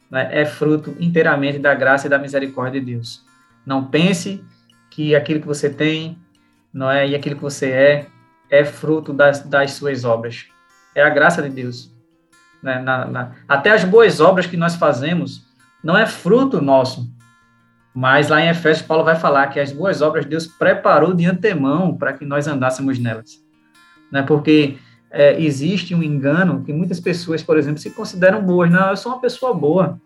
né? 0.10 0.30
é 0.32 0.46
fruto 0.46 0.96
inteiramente 1.00 1.60
da 1.60 1.74
graça 1.74 2.08
e 2.08 2.10
da 2.10 2.18
misericórdia 2.18 2.80
de 2.80 2.94
Deus. 2.94 3.26
Não 3.66 3.86
pense 3.86 4.44
que 4.90 5.16
aquilo 5.16 5.42
que 5.42 5.48
você 5.48 5.70
tem, 5.70 6.18
não 6.74 6.90
é, 6.90 7.08
e 7.08 7.16
aquilo 7.16 7.36
que 7.36 7.42
você 7.42 7.72
é, 7.72 8.08
é 8.50 8.64
fruto 8.64 9.12
das, 9.12 9.42
das 9.42 9.74
suas 9.74 10.06
obras. 10.06 10.46
É 10.94 11.04
a 11.04 11.10
graça 11.10 11.42
de 11.42 11.50
Deus. 11.50 11.94
Né? 12.62 12.80
Na, 12.80 13.06
na, 13.06 13.32
até 13.48 13.72
as 13.72 13.84
boas 13.84 14.20
obras 14.20 14.46
que 14.46 14.56
nós 14.56 14.76
fazemos 14.76 15.46
não 15.84 15.98
é 15.98 16.06
fruto 16.06 16.62
nosso. 16.62 17.14
Mas 17.96 18.28
lá 18.28 18.42
em 18.42 18.50
Efésios, 18.50 18.86
Paulo 18.86 19.06
vai 19.06 19.16
falar 19.16 19.48
que 19.48 19.58
as 19.58 19.72
boas 19.72 20.02
obras 20.02 20.26
Deus 20.26 20.46
preparou 20.46 21.14
de 21.14 21.26
antemão 21.26 21.96
para 21.96 22.12
que 22.12 22.26
nós 22.26 22.46
andássemos 22.46 23.00
nelas. 23.00 23.42
Né? 24.12 24.22
Porque 24.22 24.78
é, 25.10 25.42
existe 25.42 25.96
um 25.96 26.04
engano 26.04 26.62
que 26.62 26.74
muitas 26.74 27.00
pessoas, 27.00 27.42
por 27.42 27.58
exemplo, 27.58 27.80
se 27.80 27.90
consideram 27.92 28.42
boas. 28.42 28.70
Não, 28.70 28.90
eu 28.90 28.98
sou 28.98 29.14
uma 29.14 29.22
pessoa 29.22 29.54
boa. 29.54 29.98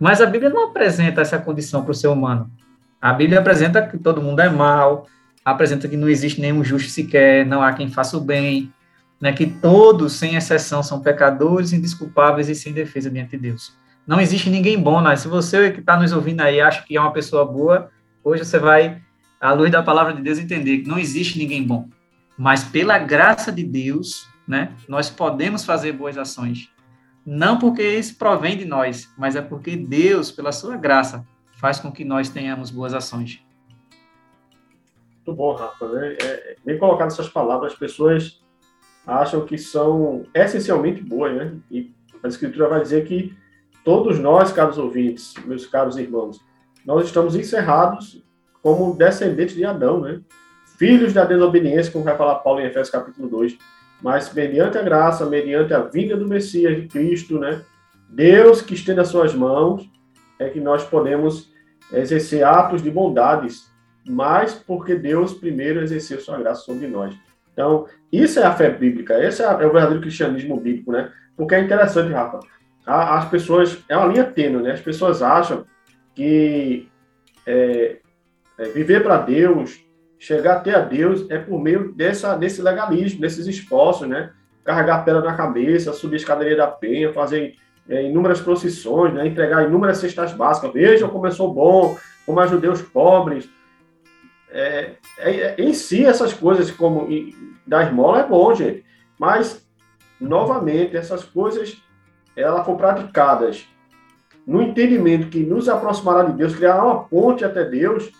Mas 0.00 0.22
a 0.22 0.26
Bíblia 0.26 0.48
não 0.48 0.68
apresenta 0.68 1.20
essa 1.20 1.38
condição 1.38 1.82
para 1.82 1.92
o 1.92 1.94
ser 1.94 2.08
humano. 2.08 2.50
A 2.98 3.12
Bíblia 3.12 3.40
apresenta 3.40 3.86
que 3.86 3.98
todo 3.98 4.22
mundo 4.22 4.40
é 4.40 4.48
mal, 4.48 5.06
apresenta 5.44 5.86
que 5.86 5.98
não 5.98 6.08
existe 6.08 6.40
nenhum 6.40 6.64
justo 6.64 6.88
sequer, 6.88 7.44
não 7.44 7.62
há 7.62 7.74
quem 7.74 7.90
faça 7.90 8.16
o 8.16 8.20
bem, 8.20 8.72
né, 9.20 9.32
que 9.32 9.46
todos, 9.46 10.14
sem 10.14 10.34
exceção, 10.34 10.82
são 10.82 11.00
pecadores, 11.00 11.74
indesculpáveis 11.74 12.48
e 12.48 12.54
sem 12.54 12.72
defesa 12.72 13.10
diante 13.10 13.32
de 13.32 13.38
Deus. 13.38 13.76
Não 14.06 14.20
existe 14.20 14.50
ninguém 14.50 14.80
bom, 14.80 15.00
né? 15.00 15.14
Se 15.16 15.28
você 15.28 15.70
que 15.70 15.80
está 15.80 15.96
nos 15.96 16.12
ouvindo 16.12 16.40
aí 16.40 16.60
acha 16.60 16.82
que 16.82 16.96
é 16.96 17.00
uma 17.00 17.12
pessoa 17.12 17.44
boa, 17.44 17.90
hoje 18.24 18.44
você 18.44 18.58
vai, 18.58 19.00
à 19.40 19.52
luz 19.52 19.70
da 19.70 19.82
palavra 19.82 20.12
de 20.12 20.22
Deus, 20.22 20.38
entender 20.38 20.78
que 20.78 20.88
não 20.88 20.98
existe 20.98 21.38
ninguém 21.38 21.64
bom. 21.64 21.88
Mas 22.36 22.64
pela 22.64 22.98
graça 22.98 23.52
de 23.52 23.62
Deus, 23.62 24.28
né, 24.46 24.72
nós 24.88 25.08
podemos 25.08 25.64
fazer 25.64 25.92
boas 25.92 26.18
ações. 26.18 26.68
Não 27.24 27.58
porque 27.58 27.82
isso 27.82 28.16
provém 28.16 28.56
de 28.56 28.64
nós, 28.64 29.08
mas 29.16 29.36
é 29.36 29.42
porque 29.42 29.76
Deus, 29.76 30.32
pela 30.32 30.50
sua 30.50 30.76
graça, 30.76 31.24
faz 31.56 31.78
com 31.78 31.92
que 31.92 32.04
nós 32.04 32.28
tenhamos 32.28 32.70
boas 32.70 32.92
ações. 32.92 33.40
Muito 35.24 35.36
bom, 35.36 35.54
Rafa. 35.54 35.86
Né? 35.86 36.16
É, 36.20 36.56
bem 36.64 36.76
colocado 36.78 37.06
essas 37.06 37.28
palavras, 37.28 37.74
as 37.74 37.78
pessoas 37.78 38.42
acham 39.06 39.46
que 39.46 39.56
são 39.56 40.26
essencialmente 40.34 41.00
boas, 41.00 41.36
né? 41.36 41.56
E 41.70 41.94
a 42.22 42.26
Escritura 42.26 42.68
vai 42.68 42.82
dizer 42.82 43.06
que 43.06 43.36
todos 43.84 44.18
nós, 44.18 44.52
caros 44.52 44.78
ouvintes, 44.78 45.34
meus 45.44 45.66
caros 45.66 45.96
irmãos, 45.96 46.40
nós 46.84 47.06
estamos 47.06 47.34
encerrados 47.34 48.22
como 48.62 48.94
descendentes 48.94 49.54
de 49.54 49.64
Adão, 49.64 50.00
né? 50.00 50.20
Filhos 50.78 51.12
da 51.12 51.24
desobediência, 51.24 51.92
como 51.92 52.04
vai 52.04 52.16
falar 52.16 52.36
Paulo 52.36 52.60
em 52.60 52.64
Efésios 52.64 52.90
capítulo 52.90 53.28
2. 53.28 53.56
Mas 54.02 54.32
mediante 54.32 54.78
a 54.78 54.82
graça, 54.82 55.26
mediante 55.26 55.72
a 55.72 55.80
vinda 55.80 56.16
do 56.16 56.26
Messias 56.26 56.76
de 56.76 56.88
Cristo, 56.88 57.38
né? 57.38 57.62
Deus 58.08 58.60
que 58.62 58.74
estende 58.74 59.00
as 59.00 59.08
suas 59.08 59.34
mãos, 59.34 59.88
é 60.38 60.48
que 60.48 60.60
nós 60.60 60.84
podemos 60.84 61.52
exercer 61.92 62.44
atos 62.44 62.82
de 62.82 62.90
bondades 62.90 63.72
mas 64.06 64.54
porque 64.54 64.94
Deus 64.94 65.34
primeiro 65.34 65.80
exerceu 65.80 66.20
sua 66.20 66.38
graça 66.38 66.62
sobre 66.62 66.86
nós. 66.86 67.14
Então, 67.52 67.86
isso 68.10 68.40
é 68.40 68.44
a 68.44 68.52
fé 68.52 68.70
bíblica, 68.70 69.22
esse 69.22 69.42
é, 69.42 69.48
o 69.48 69.58
verdadeiro 69.58 70.00
cristianismo 70.00 70.58
bíblico, 70.58 70.92
né? 70.92 71.12
Porque 71.36 71.54
é 71.54 71.60
interessante, 71.60 72.12
Rafa. 72.12 72.40
As 72.84 73.28
pessoas, 73.28 73.78
é 73.88 73.96
uma 73.96 74.06
linha 74.06 74.24
tênue, 74.24 74.62
né? 74.62 74.72
As 74.72 74.80
pessoas 74.80 75.22
acham 75.22 75.64
que 76.14 76.88
é, 77.46 77.98
é, 78.58 78.64
viver 78.70 79.02
para 79.02 79.18
Deus, 79.18 79.80
chegar 80.18 80.56
até 80.56 80.74
a 80.74 80.80
Deus, 80.80 81.28
é 81.30 81.38
por 81.38 81.60
meio 81.60 81.92
dessa, 81.92 82.36
desse 82.36 82.60
legalismo, 82.60 83.20
desses 83.20 83.46
esforços, 83.46 84.08
né? 84.08 84.32
Carregar 84.64 85.04
pedra 85.04 85.22
na 85.22 85.34
cabeça, 85.34 85.92
subir 85.92 86.14
a 86.14 86.18
escadaria 86.18 86.56
da 86.56 86.68
penha, 86.68 87.12
fazer 87.12 87.54
é, 87.88 88.04
inúmeras 88.04 88.40
procissões, 88.40 89.12
né? 89.12 89.26
entregar 89.26 89.66
inúmeras 89.66 89.98
cestas 89.98 90.32
básicas. 90.32 90.72
Vejam 90.72 91.08
como 91.08 91.26
eu 91.26 91.32
sou 91.32 91.52
bom, 91.52 91.96
como 92.24 92.38
ajudei 92.38 92.70
os 92.70 92.80
pobres, 92.80 93.48
é, 94.52 94.92
é, 95.18 95.30
é, 95.30 95.54
em 95.58 95.72
si, 95.72 96.04
essas 96.04 96.32
coisas 96.34 96.70
como 96.70 97.08
da 97.66 97.84
esmola 97.84 98.20
é 98.20 98.26
bom, 98.26 98.54
gente. 98.54 98.84
Mas, 99.18 99.66
novamente, 100.20 100.96
essas 100.96 101.24
coisas, 101.24 101.82
elas 102.36 102.64
foram 102.64 102.78
praticadas 102.78 103.68
no 104.46 104.60
entendimento 104.60 105.28
que 105.28 105.40
nos 105.40 105.68
aproximará 105.68 106.24
de 106.24 106.32
Deus, 106.32 106.54
criar 106.54 106.82
uma 106.82 107.04
ponte 107.04 107.44
até 107.44 107.64
Deus, 107.64 108.10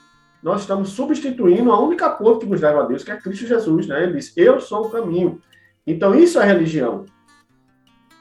nós 0.42 0.62
estamos 0.62 0.90
substituindo 0.90 1.72
a 1.72 1.81
única 1.81 2.11
ponte 2.11 2.44
que 2.44 2.51
nos 2.51 2.61
leva 2.61 2.83
a 2.83 2.87
Deus, 2.87 3.05
que 3.05 3.11
é 3.11 3.16
Cristo 3.16 3.46
Jesus, 3.46 3.87
né? 3.87 4.03
Ele 4.03 4.14
diz, 4.14 4.33
eu 4.37 4.61
sou 4.61 4.87
o 4.87 4.90
caminho. 4.90 5.40
Então, 5.87 6.14
isso 6.14 6.40
é 6.40 6.44
religião. 6.44 7.05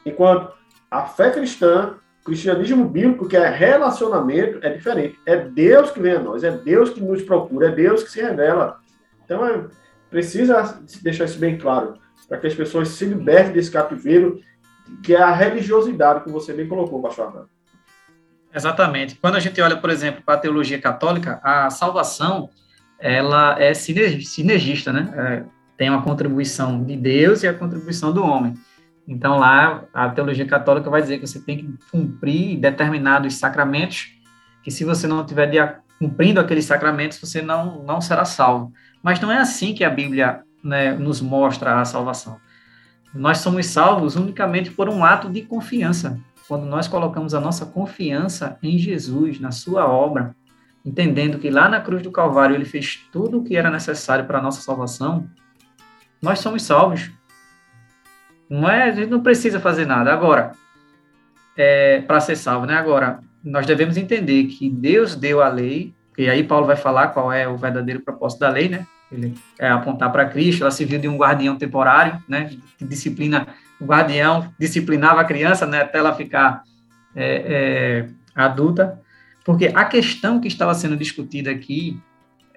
Enquanto 0.04 0.52
a 0.90 1.06
fé 1.06 1.30
cristã 1.30 1.94
cristianismo 2.24 2.88
bíblico, 2.88 3.26
que 3.26 3.36
é 3.36 3.48
relacionamento, 3.48 4.64
é 4.64 4.70
diferente. 4.70 5.18
É 5.26 5.36
Deus 5.36 5.90
que 5.90 6.00
vem 6.00 6.12
a 6.12 6.20
nós, 6.20 6.44
é 6.44 6.50
Deus 6.50 6.90
que 6.90 7.00
nos 7.00 7.22
procura, 7.22 7.68
é 7.68 7.72
Deus 7.72 8.02
que 8.04 8.10
se 8.10 8.20
revela. 8.20 8.78
Então, 9.24 9.44
é, 9.46 9.64
precisa 10.08 10.80
deixar 11.02 11.24
isso 11.24 11.38
bem 11.38 11.58
claro, 11.58 11.94
para 12.28 12.38
que 12.38 12.46
as 12.46 12.54
pessoas 12.54 12.88
se 12.88 13.04
libertem 13.04 13.52
desse 13.52 13.70
cativeiro, 13.70 14.40
que 15.02 15.14
é 15.14 15.22
a 15.22 15.32
religiosidade 15.32 16.24
que 16.24 16.30
você 16.30 16.52
bem 16.52 16.68
colocou, 16.68 17.00
pastor 17.02 17.48
Exatamente. 18.54 19.14
Quando 19.16 19.36
a 19.36 19.40
gente 19.40 19.60
olha, 19.60 19.76
por 19.76 19.90
exemplo, 19.90 20.22
para 20.24 20.34
a 20.34 20.38
teologia 20.38 20.78
católica, 20.78 21.40
a 21.42 21.70
salvação 21.70 22.50
ela 22.98 23.60
é 23.60 23.74
sinergista, 23.74 24.92
né? 24.92 25.12
É, 25.16 25.44
tem 25.76 25.90
uma 25.90 26.02
contribuição 26.02 26.84
de 26.84 26.96
Deus 26.96 27.42
e 27.42 27.48
a 27.48 27.54
contribuição 27.54 28.12
do 28.12 28.22
homem. 28.22 28.54
Então, 29.08 29.38
lá, 29.38 29.84
a 29.92 30.08
teologia 30.10 30.46
católica 30.46 30.88
vai 30.88 31.02
dizer 31.02 31.18
que 31.18 31.26
você 31.26 31.40
tem 31.40 31.58
que 31.58 31.74
cumprir 31.90 32.60
determinados 32.60 33.34
sacramentos, 33.34 34.12
que 34.62 34.70
se 34.70 34.84
você 34.84 35.08
não 35.08 35.22
estiver 35.22 35.80
cumprindo 35.98 36.38
aqueles 36.38 36.64
sacramentos, 36.64 37.18
você 37.18 37.42
não, 37.42 37.82
não 37.82 38.00
será 38.00 38.24
salvo. 38.24 38.72
Mas 39.02 39.18
não 39.18 39.32
é 39.32 39.38
assim 39.38 39.74
que 39.74 39.82
a 39.82 39.90
Bíblia 39.90 40.42
né, 40.62 40.92
nos 40.92 41.20
mostra 41.20 41.80
a 41.80 41.84
salvação. 41.84 42.38
Nós 43.14 43.38
somos 43.38 43.66
salvos 43.66 44.16
unicamente 44.16 44.70
por 44.70 44.88
um 44.88 45.04
ato 45.04 45.28
de 45.28 45.42
confiança. 45.42 46.18
Quando 46.48 46.64
nós 46.64 46.88
colocamos 46.88 47.34
a 47.34 47.40
nossa 47.40 47.66
confiança 47.66 48.58
em 48.62 48.78
Jesus, 48.78 49.38
na 49.38 49.50
sua 49.50 49.86
obra, 49.86 50.34
entendendo 50.84 51.38
que 51.38 51.50
lá 51.50 51.68
na 51.68 51.80
cruz 51.80 52.02
do 52.02 52.10
Calvário 52.10 52.56
ele 52.56 52.64
fez 52.64 52.96
tudo 53.12 53.38
o 53.38 53.44
que 53.44 53.56
era 53.56 53.70
necessário 53.70 54.24
para 54.24 54.38
a 54.38 54.42
nossa 54.42 54.62
salvação, 54.62 55.28
nós 56.20 56.38
somos 56.38 56.62
salvos. 56.62 57.10
Não 58.48 58.68
é, 58.68 58.84
a 58.84 58.92
gente 58.92 59.10
não 59.10 59.20
precisa 59.20 59.60
fazer 59.60 59.86
nada. 59.86 60.12
Agora, 60.12 60.52
é, 61.56 62.00
para 62.02 62.20
ser 62.20 62.36
salvo, 62.36 62.66
né? 62.66 62.74
Agora, 62.74 63.20
nós 63.44 63.66
devemos 63.66 63.96
entender 63.96 64.44
que 64.44 64.70
Deus 64.70 65.14
deu 65.14 65.42
a 65.42 65.48
lei, 65.48 65.94
e 66.16 66.28
aí 66.28 66.44
Paulo 66.44 66.66
vai 66.66 66.76
falar 66.76 67.08
qual 67.08 67.32
é 67.32 67.48
o 67.48 67.56
verdadeiro 67.56 68.00
propósito 68.00 68.40
da 68.40 68.48
lei, 68.48 68.68
né? 68.68 68.86
Ele 69.12 69.34
é 69.58 69.68
apontar 69.68 70.10
para 70.10 70.28
Cristo, 70.28 70.62
ela 70.62 70.70
se 70.70 70.84
viu 70.84 70.98
de 70.98 71.06
um 71.06 71.16
guardião 71.16 71.56
temporário, 71.56 72.22
né? 72.26 72.50
Que 72.78 72.84
disciplina, 72.84 73.46
o 73.78 73.84
guardião 73.84 74.52
disciplinava 74.58 75.20
a 75.20 75.24
criança, 75.24 75.66
né? 75.66 75.82
Até 75.82 75.98
ela 75.98 76.14
ficar 76.14 76.62
é, 77.14 78.06
é, 78.06 78.08
adulta. 78.34 79.00
Porque 79.44 79.70
a 79.74 79.84
questão 79.84 80.40
que 80.40 80.48
estava 80.48 80.72
sendo 80.74 80.96
discutida 80.96 81.50
aqui 81.50 82.00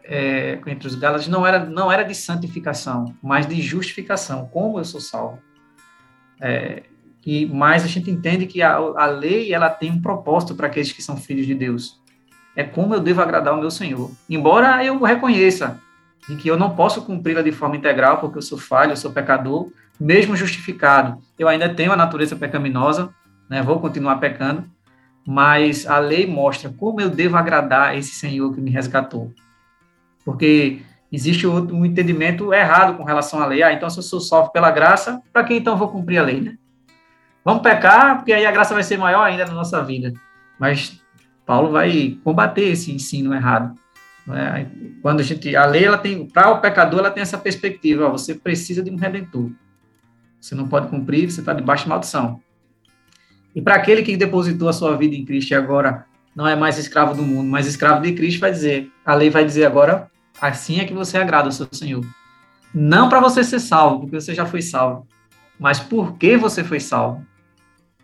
é, 0.03 0.59
entre 0.67 0.87
os 0.87 0.95
Gálatas 0.95 1.27
não 1.27 1.45
era, 1.45 1.65
não 1.65 1.91
era 1.91 2.03
de 2.03 2.15
santificação, 2.15 3.13
mas 3.21 3.47
de 3.47 3.61
justificação. 3.61 4.47
Como 4.47 4.79
eu 4.79 4.85
sou 4.85 5.01
salvo? 5.01 5.39
É, 6.39 6.83
e 7.25 7.45
mas 7.47 7.83
a 7.83 7.87
gente 7.87 8.09
entende 8.09 8.45
que 8.45 8.61
a, 8.61 8.75
a 8.75 9.05
lei 9.07 9.53
ela 9.53 9.69
tem 9.69 9.91
um 9.91 10.01
propósito 10.01 10.53
para 10.55 10.67
aqueles 10.67 10.91
que 10.91 11.01
são 11.01 11.17
filhos 11.17 11.45
de 11.45 11.55
Deus. 11.55 11.99
É 12.55 12.63
como 12.63 12.93
eu 12.93 12.99
devo 12.99 13.21
agradar 13.21 13.53
o 13.53 13.59
meu 13.59 13.71
Senhor. 13.71 14.11
Embora 14.29 14.83
eu 14.85 15.01
reconheça 15.01 15.81
de 16.27 16.35
que 16.35 16.47
eu 16.47 16.57
não 16.57 16.75
posso 16.75 17.01
cumpri-la 17.03 17.41
de 17.41 17.51
forma 17.51 17.77
integral, 17.77 18.19
porque 18.19 18.37
eu 18.37 18.41
sou 18.41 18.57
falho, 18.57 18.91
eu 18.91 18.97
sou 18.97 19.11
pecador, 19.11 19.69
mesmo 19.99 20.35
justificado, 20.35 21.19
eu 21.37 21.47
ainda 21.47 21.73
tenho 21.73 21.91
a 21.91 21.95
natureza 21.95 22.35
pecaminosa, 22.35 23.09
né, 23.49 23.61
vou 23.61 23.79
continuar 23.79 24.17
pecando, 24.17 24.63
mas 25.25 25.87
a 25.87 25.99
lei 25.99 26.27
mostra 26.27 26.69
como 26.69 27.01
eu 27.01 27.09
devo 27.09 27.37
agradar 27.37 27.97
esse 27.97 28.15
Senhor 28.15 28.53
que 28.53 28.61
me 28.61 28.69
resgatou. 28.69 29.33
Porque 30.23 30.81
existe 31.11 31.47
um 31.47 31.85
entendimento 31.85 32.53
errado 32.53 32.97
com 32.97 33.03
relação 33.03 33.41
à 33.41 33.45
lei. 33.45 33.63
Ah, 33.63 33.73
então 33.73 33.89
se 33.89 33.97
eu 33.97 34.03
sou 34.03 34.19
salvo 34.19 34.51
pela 34.51 34.69
graça, 34.69 35.21
para 35.31 35.43
que 35.43 35.53
então 35.53 35.77
vou 35.77 35.89
cumprir 35.89 36.17
a 36.17 36.23
lei, 36.23 36.41
né? 36.41 36.57
Vamos 37.43 37.61
pecar, 37.61 38.17
porque 38.17 38.33
aí 38.33 38.45
a 38.45 38.51
graça 38.51 38.73
vai 38.73 38.83
ser 38.83 38.97
maior 38.97 39.23
ainda 39.23 39.45
na 39.45 39.53
nossa 39.53 39.83
vida. 39.83 40.13
Mas 40.59 40.99
Paulo 41.45 41.71
vai 41.71 42.17
combater 42.23 42.63
esse 42.63 42.91
ensino 42.91 43.33
errado. 43.33 43.75
Né? 44.25 44.69
Quando 45.01 45.19
a 45.19 45.23
gente, 45.23 45.55
a 45.55 45.65
lei, 45.65 45.85
ela 45.85 45.97
tem, 45.97 46.27
para 46.27 46.51
o 46.51 46.61
pecador, 46.61 46.99
ela 46.99 47.11
tem 47.11 47.21
essa 47.21 47.37
perspectiva: 47.37 48.07
ó, 48.07 48.11
você 48.11 48.33
precisa 48.33 48.81
de 48.81 48.89
um 48.91 48.95
redentor. 48.95 49.51
Você 50.39 50.55
não 50.55 50.67
pode 50.67 50.87
cumprir, 50.87 51.29
você 51.29 51.39
está 51.39 51.53
debaixo 51.53 51.83
de 51.83 51.89
maldição. 51.89 52.41
E 53.55 53.61
para 53.61 53.75
aquele 53.75 54.03
que 54.03 54.17
depositou 54.17 54.67
a 54.67 54.73
sua 54.73 54.95
vida 54.97 55.15
em 55.15 55.25
Cristo 55.25 55.51
e 55.51 55.55
agora 55.55 56.05
não 56.35 56.47
é 56.47 56.55
mais 56.55 56.77
escravo 56.77 57.15
do 57.15 57.23
mundo, 57.23 57.49
mas 57.49 57.65
escravo 57.65 58.01
de 58.01 58.13
Cristo, 58.13 58.41
vai 58.41 58.51
dizer, 58.51 58.91
a 59.05 59.15
lei 59.15 59.29
vai 59.29 59.45
dizer 59.45 59.65
agora, 59.65 60.11
Assim 60.39 60.79
é 60.79 60.85
que 60.85 60.93
você 60.93 61.17
agrada 61.17 61.49
o 61.49 61.51
seu 61.51 61.67
Senhor. 61.71 62.05
Não 62.73 63.07
para 63.07 63.19
você 63.19 63.43
ser 63.43 63.59
salvo, 63.59 64.01
porque 64.01 64.19
você 64.19 64.33
já 64.33 64.45
foi 64.45 64.61
salvo, 64.61 65.07
mas 65.57 65.79
porque 65.79 66.35
você 66.35 66.63
foi 66.63 66.79
salvo. 66.79 67.25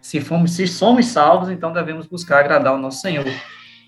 Se, 0.02 0.22
fomos, 0.22 0.54
se 0.54 0.66
somos 0.66 1.08
salvos, 1.08 1.50
então 1.50 1.74
devemos 1.74 2.08
buscar 2.08 2.40
agradar 2.40 2.74
o 2.74 2.78
nosso 2.78 3.02
Senhor. 3.02 3.26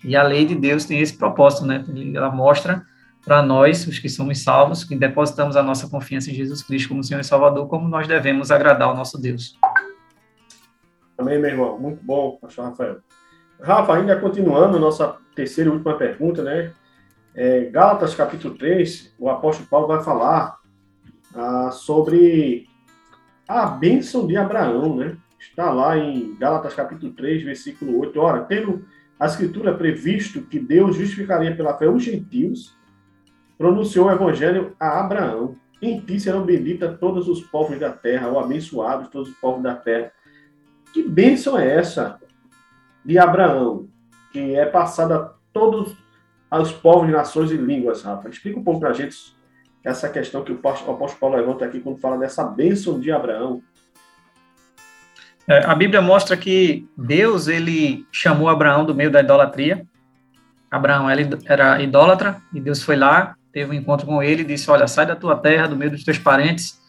E 0.04 0.14
a 0.14 0.22
lei 0.22 0.44
de 0.44 0.54
Deus 0.54 0.84
tem 0.84 1.00
esse 1.00 1.16
propósito, 1.16 1.64
né? 1.64 1.84
Ela 2.14 2.30
mostra 2.30 2.84
para 3.24 3.42
nós, 3.42 3.86
os 3.86 3.98
que 3.98 4.08
somos 4.08 4.42
salvos, 4.42 4.84
que 4.84 4.94
depositamos 4.94 5.56
a 5.56 5.62
nossa 5.62 5.88
confiança 5.88 6.30
em 6.30 6.34
Jesus 6.34 6.62
Cristo 6.62 6.90
como 6.90 7.02
Senhor 7.02 7.20
e 7.20 7.24
Salvador, 7.24 7.66
como 7.68 7.88
nós 7.88 8.06
devemos 8.06 8.50
agradar 8.50 8.88
ao 8.88 8.96
nosso 8.96 9.18
Deus. 9.18 9.58
Amém, 11.16 11.38
meu 11.38 11.50
irmão. 11.50 11.78
Muito 11.78 12.04
bom, 12.04 12.36
pastor 12.40 12.66
Rafael. 12.66 12.98
Rafa, 13.62 13.94
ainda 13.94 14.20
continuando, 14.20 14.78
nossa 14.78 15.16
terceira 15.34 15.70
e 15.70 15.72
última 15.72 15.96
pergunta, 15.96 16.42
né? 16.42 16.72
É, 17.34 17.64
Gálatas 17.70 18.14
capítulo 18.14 18.54
3, 18.56 19.14
o 19.18 19.30
apóstolo 19.30 19.68
Paulo 19.68 19.86
vai 19.86 20.02
falar 20.04 20.58
ah, 21.34 21.70
sobre 21.70 22.66
a 23.48 23.66
bênção 23.66 24.26
de 24.26 24.36
Abraão, 24.36 24.96
né? 24.96 25.16
Está 25.40 25.70
lá 25.70 25.96
em 25.96 26.36
Gálatas 26.36 26.74
capítulo 26.74 27.12
3, 27.12 27.42
versículo 27.42 28.00
8. 28.00 28.20
Ora, 28.20 28.44
tendo 28.44 28.84
a 29.18 29.26
escritura 29.26 29.74
previsto 29.74 30.42
que 30.42 30.58
Deus 30.58 30.96
justificaria 30.96 31.54
pela 31.54 31.76
fé 31.76 31.88
os 31.88 32.02
gentios, 32.02 32.76
pronunciou 33.56 34.06
o 34.06 34.10
evangelho 34.10 34.74
a 34.78 35.00
Abraão. 35.00 35.56
Em 35.80 36.00
ti 36.00 36.18
serão 36.18 36.44
benditas 36.44 36.98
todos 36.98 37.28
os 37.28 37.42
povos 37.42 37.78
da 37.78 37.90
terra, 37.90 38.28
ou 38.28 38.38
abençoados 38.38 39.08
todos 39.08 39.28
os 39.28 39.36
povos 39.36 39.62
da 39.62 39.74
terra. 39.74 40.12
Que 40.92 41.02
bênção 41.02 41.58
é 41.58 41.76
essa 41.76 42.18
de 43.04 43.18
Abraão, 43.18 43.88
que 44.32 44.54
é 44.54 44.66
passada 44.66 45.16
a 45.16 45.32
todos 45.52 45.96
os 46.50 46.72
povos, 46.72 47.10
nações 47.10 47.50
e 47.50 47.56
línguas, 47.56 48.02
Rafa? 48.02 48.28
Explica 48.28 48.58
um 48.58 48.64
pouco 48.64 48.80
para 48.80 48.90
a 48.90 48.94
gente 48.94 49.36
essa 49.84 50.08
questão 50.08 50.42
que 50.42 50.52
o 50.52 50.56
apóstolo 50.56 51.18
Paulo 51.20 51.36
levanta 51.36 51.64
aqui 51.64 51.80
quando 51.80 51.98
fala 51.98 52.16
dessa 52.16 52.44
bênção 52.44 52.98
de 52.98 53.12
Abraão. 53.12 53.62
É, 55.46 55.64
a 55.64 55.74
Bíblia 55.74 56.00
mostra 56.00 56.36
que 56.36 56.88
Deus 56.96 57.48
ele 57.48 58.06
chamou 58.10 58.48
Abraão 58.48 58.84
do 58.84 58.94
meio 58.94 59.10
da 59.10 59.20
idolatria. 59.20 59.86
Abraão 60.70 61.08
era 61.08 61.82
idólatra 61.82 62.40
e 62.52 62.60
Deus 62.60 62.82
foi 62.82 62.96
lá, 62.96 63.36
teve 63.52 63.70
um 63.70 63.74
encontro 63.74 64.06
com 64.06 64.22
ele 64.22 64.42
e 64.42 64.46
disse: 64.46 64.70
Olha, 64.70 64.86
sai 64.88 65.06
da 65.06 65.14
tua 65.14 65.36
terra, 65.36 65.68
do 65.68 65.76
meio 65.76 65.90
dos 65.90 66.02
teus 66.02 66.18
parentes 66.18 66.80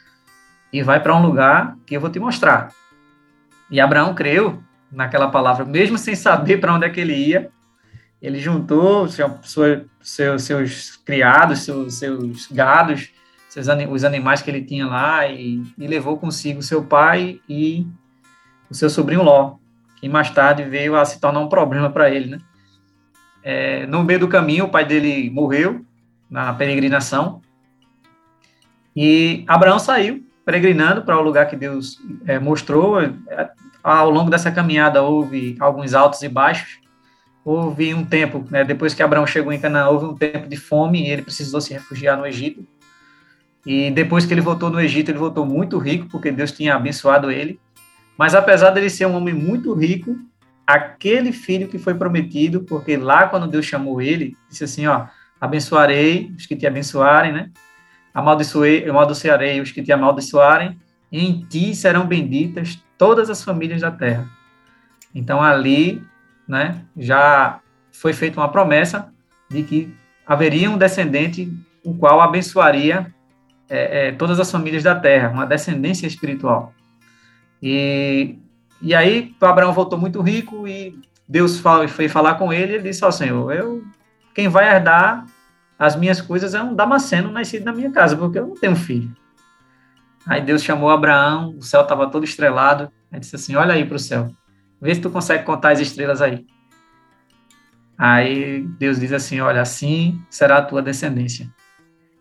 e 0.71 0.81
vai 0.81 0.99
para 1.01 1.15
um 1.15 1.21
lugar 1.21 1.77
que 1.85 1.95
eu 1.95 2.01
vou 2.01 2.09
te 2.09 2.19
mostrar. 2.19 2.71
E 3.69 3.79
Abraão 3.79 4.13
creu 4.13 4.61
naquela 4.91 5.29
palavra, 5.29 5.65
mesmo 5.65 5.97
sem 5.97 6.15
saber 6.15 6.57
para 6.57 6.73
onde 6.73 6.85
é 6.85 6.89
que 6.89 6.99
ele 6.99 7.13
ia. 7.13 7.49
Ele 8.21 8.39
juntou 8.39 9.07
seu, 9.07 9.39
seu, 10.01 10.39
seus 10.39 10.95
criados, 10.97 11.59
seus, 11.59 11.95
seus 11.95 12.47
gados, 12.51 13.09
seus, 13.49 13.67
os 13.89 14.03
animais 14.03 14.41
que 14.41 14.49
ele 14.49 14.63
tinha 14.63 14.87
lá 14.87 15.27
e, 15.27 15.61
e 15.77 15.87
levou 15.87 16.17
consigo 16.17 16.61
seu 16.61 16.83
pai 16.83 17.39
e 17.47 17.85
o 18.69 18.73
seu 18.73 18.89
sobrinho 18.89 19.23
Ló, 19.23 19.55
que 19.97 20.09
mais 20.09 20.29
tarde 20.29 20.63
veio 20.63 20.95
a 20.95 21.05
se 21.05 21.19
tornar 21.19 21.39
um 21.39 21.49
problema 21.49 21.89
para 21.89 22.09
ele, 22.09 22.29
né? 22.29 22.37
É, 23.43 23.85
no 23.85 24.03
meio 24.03 24.19
do 24.19 24.27
caminho, 24.27 24.65
o 24.65 24.69
pai 24.69 24.83
dele 24.83 25.29
morreu 25.29 25.85
na 26.29 26.51
peregrinação 26.53 27.41
e 28.95 29.43
Abraão 29.47 29.77
saiu 29.77 30.25
peregrinando 30.45 31.01
para 31.01 31.17
o 31.17 31.21
lugar 31.21 31.47
que 31.47 31.55
Deus 31.55 31.99
é, 32.25 32.39
mostrou. 32.39 32.97
Ao 33.83 34.09
longo 34.09 34.29
dessa 34.29 34.51
caminhada 34.51 35.01
houve 35.01 35.55
alguns 35.59 35.93
altos 35.93 36.21
e 36.21 36.29
baixos. 36.29 36.79
Houve 37.43 37.93
um 37.93 38.03
tempo, 38.03 38.43
né, 38.49 38.63
depois 38.63 38.93
que 38.93 39.03
Abraão 39.03 39.27
chegou 39.27 39.53
em 39.53 39.59
Canaã, 39.59 39.89
houve 39.89 40.05
um 40.05 40.15
tempo 40.15 40.47
de 40.47 40.57
fome 40.57 41.03
e 41.03 41.11
ele 41.11 41.21
precisou 41.21 41.61
se 41.61 41.73
refugiar 41.73 42.17
no 42.17 42.25
Egito. 42.25 42.65
E 43.63 43.91
depois 43.91 44.25
que 44.25 44.33
ele 44.33 44.41
voltou 44.41 44.69
no 44.69 44.79
Egito, 44.79 45.11
ele 45.11 45.17
voltou 45.17 45.45
muito 45.45 45.77
rico, 45.77 46.07
porque 46.09 46.31
Deus 46.31 46.51
tinha 46.51 46.75
abençoado 46.75 47.29
ele. 47.29 47.59
Mas 48.17 48.33
apesar 48.33 48.71
dele 48.71 48.89
ser 48.89 49.05
um 49.05 49.15
homem 49.15 49.33
muito 49.33 49.73
rico, 49.73 50.17
aquele 50.65 51.31
filho 51.31 51.67
que 51.67 51.77
foi 51.77 51.93
prometido, 51.93 52.61
porque 52.63 52.97
lá 52.97 53.27
quando 53.27 53.47
Deus 53.47 53.65
chamou 53.65 54.01
ele, 54.01 54.35
disse 54.49 54.63
assim, 54.63 54.87
ó, 54.87 55.05
abençoarei 55.39 56.33
os 56.37 56.45
que 56.45 56.55
te 56.55 56.65
abençoarem, 56.65 57.31
né? 57.31 57.51
Amaldiçoei, 58.13 58.89
amaldiçoarei 58.89 59.59
os 59.61 59.71
que 59.71 59.83
te 59.83 59.91
amaldiçoarem, 59.91 60.79
e 61.11 61.23
em 61.23 61.41
ti 61.45 61.75
serão 61.75 62.07
benditas 62.07 62.81
todas 62.97 63.29
as 63.29 63.43
famílias 63.43 63.81
da 63.81 63.91
terra. 63.91 64.27
Então 65.13 65.41
ali, 65.41 66.01
né, 66.47 66.81
já 66.97 67.59
foi 67.91 68.13
feita 68.13 68.39
uma 68.39 68.49
promessa 68.49 69.13
de 69.49 69.63
que 69.63 69.93
haveria 70.25 70.69
um 70.69 70.77
descendente 70.77 71.51
o 71.83 71.93
qual 71.93 72.19
abençoaria 72.19 73.13
é, 73.69 74.07
é, 74.07 74.11
todas 74.11 74.39
as 74.39 74.51
famílias 74.51 74.83
da 74.83 74.95
terra, 74.95 75.29
uma 75.29 75.45
descendência 75.45 76.07
espiritual. 76.07 76.73
E, 77.67 78.37
e 78.79 78.93
aí 78.93 79.35
Abraão 79.41 79.73
voltou 79.73 79.97
muito 79.97 80.21
rico 80.21 80.67
e 80.67 81.01
Deus 81.27 81.59
foi 81.89 82.07
falar 82.07 82.35
com 82.35 82.53
ele 82.53 82.73
e 82.73 82.75
ele 82.75 82.83
disse 82.83 83.03
ao 83.03 83.11
Senhor, 83.11 83.51
eu, 83.51 83.83
quem 84.35 84.47
vai 84.47 84.71
herdar 84.71 85.25
as 85.79 85.95
minhas 85.95 86.21
coisas 86.21 86.53
é 86.53 86.61
um 86.61 86.75
Damasceno 86.75 87.31
nascido 87.31 87.65
na 87.65 87.73
minha 87.73 87.89
casa, 87.89 88.15
porque 88.15 88.37
eu 88.37 88.45
não 88.45 88.53
tenho 88.53 88.75
filho. 88.75 89.11
Aí 90.27 90.41
Deus 90.41 90.61
chamou 90.61 90.91
Abraão, 90.91 91.55
o 91.57 91.63
céu 91.63 91.81
estava 91.81 92.07
todo 92.07 92.23
estrelado, 92.23 92.91
ele 93.11 93.21
disse 93.21 93.35
assim, 93.35 93.55
olha 93.55 93.73
aí 93.73 93.83
para 93.83 93.95
o 93.95 93.99
céu, 93.99 94.29
vê 94.79 94.93
se 94.93 95.01
tu 95.01 95.09
consegue 95.09 95.43
contar 95.43 95.71
as 95.71 95.79
estrelas 95.79 96.21
aí. 96.21 96.45
Aí 97.97 98.61
Deus 98.77 98.99
diz 98.99 99.11
assim, 99.11 99.41
olha, 99.41 99.63
assim 99.63 100.21
será 100.29 100.57
a 100.57 100.61
tua 100.61 100.83
descendência. 100.83 101.49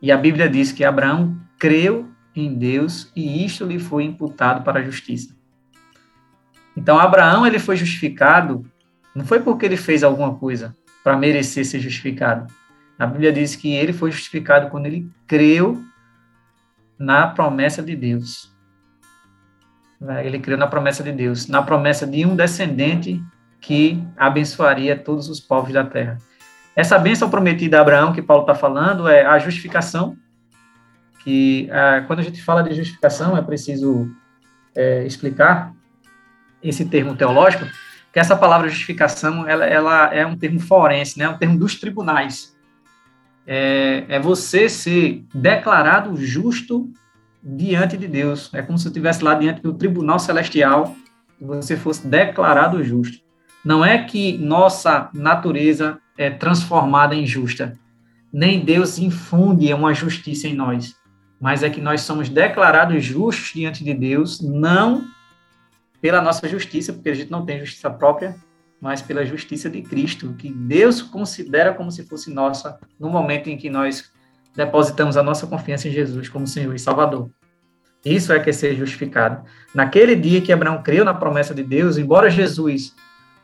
E 0.01 0.11
a 0.11 0.17
Bíblia 0.17 0.49
diz 0.49 0.73
que 0.73 0.85
Abraão 0.85 1.37
creu 1.59 2.14
em 2.35 2.55
Deus 2.55 3.11
e 3.15 3.45
isto 3.45 3.65
lhe 3.65 3.79
foi 3.79 4.05
imputado 4.05 4.63
para 4.65 4.81
a 4.81 4.83
justiça. 4.83 5.35
Então 6.77 6.99
Abraão 6.99 7.47
ele 7.47 7.59
foi 7.59 7.77
justificado 7.77 8.65
não 9.15 9.25
foi 9.25 9.41
porque 9.41 9.65
ele 9.65 9.77
fez 9.77 10.03
alguma 10.03 10.35
coisa 10.35 10.77
para 11.03 11.17
merecer 11.17 11.65
ser 11.65 11.79
justificado. 11.79 12.53
A 12.99 13.07
Bíblia 13.07 13.33
diz 13.33 13.55
que 13.55 13.73
ele 13.73 13.93
foi 13.93 14.11
justificado 14.11 14.71
quando 14.71 14.87
ele 14.87 15.09
creu 15.27 15.83
na 16.99 17.29
promessa 17.29 17.83
de 17.83 17.95
Deus. 17.95 18.53
Ele 20.23 20.39
creu 20.39 20.59
na 20.59 20.67
promessa 20.67 21.03
de 21.03 21.13
Deus, 21.13 21.47
na 21.47 21.63
promessa 21.63 22.07
de 22.07 22.27
um 22.27 22.35
descendente 22.35 23.23
que 23.61 24.03
abençoaria 24.17 24.99
todos 24.99 25.29
os 25.29 25.41
povos 25.41 25.73
da 25.73 25.85
terra. 25.85 26.19
Essa 26.77 26.99
bênção 26.99 27.31
prometida 27.31 27.79
a 27.79 27.81
Abraão 27.81 28.13
que 28.13 28.21
Paulo 28.21 28.43
está 28.43 28.55
falando 28.55 29.09
é 29.09 29.25
a 29.25 29.39
justificação 29.39 30.17
que 31.25 31.69
ah, 31.73 32.05
quando 32.07 32.21
a 32.21 32.23
gente 32.23 32.43
fala 32.43 32.63
de 32.63 32.75
justificação 32.75 33.37
é 33.37 33.43
preciso 33.43 34.15
é, 34.77 35.07
explicar 35.07 35.73
esse 36.63 36.85
termo 36.85 37.17
teológico, 37.17 37.65
que 38.13 38.21
essa 38.21 38.37
palavra 38.37 38.69
justificação 38.69 39.49
ela, 39.49 39.65
ela 39.65 40.15
é 40.15 40.25
um 40.25 40.37
termo 40.37 40.61
forense, 40.61 41.19
né, 41.19 41.29
um 41.29 41.39
termo 41.39 41.59
dos 41.59 41.81
tribunais. 41.81 42.55
É, 43.47 44.05
é 44.09 44.21
você 44.21 44.69
ser 44.69 45.25
declarado 45.35 46.15
justo 46.17 46.91
diante 47.43 47.97
de 47.97 48.07
Deus. 48.07 48.53
É 48.55 48.63
como 48.63 48.79
se 48.79 48.87
estivesse 48.87 49.23
lá 49.23 49.35
diante 49.35 49.61
do 49.61 49.75
tribunal 49.75 50.19
celestial 50.19 50.95
e 51.41 51.45
você 51.45 51.77
fosse 51.77 52.07
declarado 52.07 52.83
justo. 52.83 53.19
Não 53.65 53.85
é 53.85 54.03
que 54.03 54.39
nossa 54.39 55.11
natureza 55.13 55.99
é 56.17 56.31
transformada 56.31 57.15
em 57.15 57.27
justa, 57.27 57.73
nem 58.33 58.65
Deus 58.65 58.99
infunde 58.99 59.73
uma 59.73 59.93
justiça 59.93 60.47
em 60.47 60.55
nós 60.55 60.95
mas 61.41 61.63
é 61.63 61.71
que 61.71 61.81
nós 61.81 62.03
somos 62.03 62.29
declarados 62.29 63.05
justos 63.05 63.53
diante 63.55 63.85
de 63.85 63.93
Deus, 63.93 64.41
não 64.41 65.05
pela 66.01 66.21
nossa 66.21 66.47
justiça, 66.49 66.93
porque 66.93 67.09
a 67.11 67.15
gente 67.15 67.31
não 67.31 67.45
tem 67.45 67.59
justiça 67.61 67.91
própria, 67.91 68.37
mas 68.81 69.01
pela 69.01 69.25
justiça 69.25 69.71
de 69.71 69.81
Cristo, 69.81 70.35
que 70.35 70.53
Deus 70.53 71.01
considera 71.01 71.73
como 71.73 71.91
se 71.91 72.05
fosse 72.05 72.31
nossa 72.33 72.79
no 73.01 73.09
momento 73.09 73.49
em 73.49 73.57
que 73.57 73.71
nós 73.71 74.13
depositamos 74.55 75.17
a 75.17 75.23
nossa 75.23 75.47
confiança 75.47 75.89
em 75.89 75.93
Jesus 75.93 76.29
como 76.29 76.47
Senhor 76.47 76.75
e 76.75 76.79
Salvador. 76.79 77.31
Isso 78.05 78.33
é 78.33 78.39
que 78.39 78.51
é 78.51 78.53
ser 78.53 78.77
justificado. 78.77 79.45
Naquele 79.75 80.15
dia 80.15 80.43
que 80.43 80.53
Abraão 80.53 80.83
creu 80.83 81.05
na 81.05 81.15
promessa 81.15 81.55
de 81.55 81.63
Deus, 81.63 81.97
embora 81.97 82.29
Jesus 82.29 82.95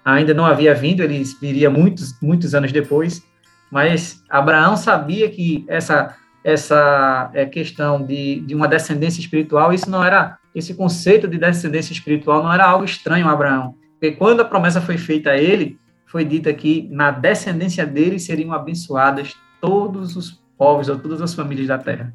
ainda 0.04 0.34
não 0.34 0.44
havia 0.44 0.74
vindo, 0.74 1.02
ele 1.02 1.22
viria 1.40 1.70
muitos, 1.70 2.20
muitos 2.20 2.54
anos 2.54 2.70
depois, 2.70 3.22
mas 3.70 4.22
Abraão 4.28 4.76
sabia 4.76 5.30
que 5.30 5.64
essa 5.68 6.14
essa 6.42 7.30
é, 7.34 7.44
questão 7.46 8.02
de, 8.02 8.40
de 8.40 8.54
uma 8.54 8.66
descendência 8.66 9.20
espiritual, 9.20 9.72
isso 9.72 9.90
não 9.90 10.02
era, 10.02 10.38
esse 10.54 10.74
conceito 10.74 11.28
de 11.28 11.38
descendência 11.38 11.92
espiritual 11.92 12.42
não 12.42 12.52
era 12.52 12.64
algo 12.64 12.84
estranho 12.84 13.28
a 13.28 13.32
Abraão, 13.32 13.74
porque 13.92 14.12
quando 14.12 14.40
a 14.40 14.44
promessa 14.44 14.80
foi 14.80 14.96
feita 14.96 15.30
a 15.30 15.36
ele, 15.36 15.78
foi 16.06 16.24
dita 16.24 16.52
que 16.52 16.88
na 16.90 17.10
descendência 17.10 17.86
dele 17.86 18.18
seriam 18.18 18.52
abençoadas 18.52 19.36
todos 19.60 20.16
os 20.16 20.40
povos 20.56 20.88
ou 20.88 20.98
todas 20.98 21.22
as 21.22 21.34
famílias 21.34 21.68
da 21.68 21.78
terra. 21.78 22.12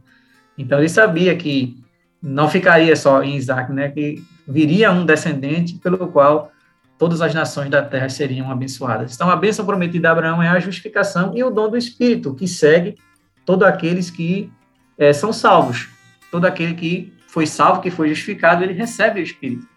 Então 0.58 0.80
ele 0.80 0.90
sabia 0.90 1.36
que 1.36 1.78
não 2.22 2.50
ficaria 2.50 2.96
só 2.96 3.24
em 3.24 3.36
Isaac, 3.36 3.72
né, 3.72 3.90
que 3.90 4.24
viria 4.48 4.92
um 4.92 5.06
descendente 5.06 5.76
pelo 5.76 6.08
qual 6.08 6.52
todas 6.98 7.22
as 7.22 7.34
nações 7.34 7.70
da 7.70 7.82
terra 7.82 8.10
seriam 8.10 8.52
abençoadas. 8.52 9.14
Então 9.14 9.30
a 9.30 9.36
bênção 9.36 9.66
prometida 9.66 10.10
a 10.10 10.12
Abraão 10.12 10.42
é 10.42 10.50
a 10.50 10.60
justificação 10.60 11.36
e 11.36 11.44
o 11.44 11.50
dom 11.50 11.70
do 11.70 11.78
Espírito, 11.78 12.34
que 12.34 12.48
segue 12.48 12.96
todos 13.45 13.67
aqueles 13.67 14.10
que 14.10 14.51
é, 14.97 15.13
são 15.13 15.31
salvos. 15.31 15.88
Todo 16.31 16.45
aquele 16.45 16.73
que 16.73 17.13
foi 17.27 17.45
salvo, 17.45 17.81
que 17.81 17.91
foi 17.91 18.10
justificado, 18.10 18.63
ele 18.63 18.73
recebe 18.73 19.19
o 19.19 19.23
Espírito. 19.23 19.67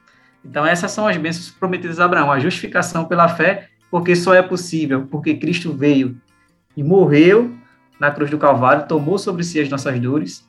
Então, 0.45 0.65
essas 0.65 0.91
são 0.91 1.07
as 1.07 1.17
bênçãos 1.17 1.51
prometidas 1.51 2.01
a 2.01 2.05
Abraão. 2.05 2.33
A 2.33 2.39
justificação 2.39 3.05
pela 3.05 3.29
fé, 3.29 3.69
porque 3.91 4.17
só 4.17 4.35
é 4.35 4.43
possível, 4.43 5.07
porque 5.11 5.35
Cristo 5.35 5.73
veio 5.73 6.17
e 6.77 6.83
morreu 6.83 7.55
na 7.99 8.11
cruz 8.11 8.31
do 8.31 8.39
Calvário, 8.39 8.87
tomou 8.87 9.19
sobre 9.19 9.43
si 9.43 9.61
as 9.61 9.69
nossas 9.69 9.99
dores, 9.99 10.49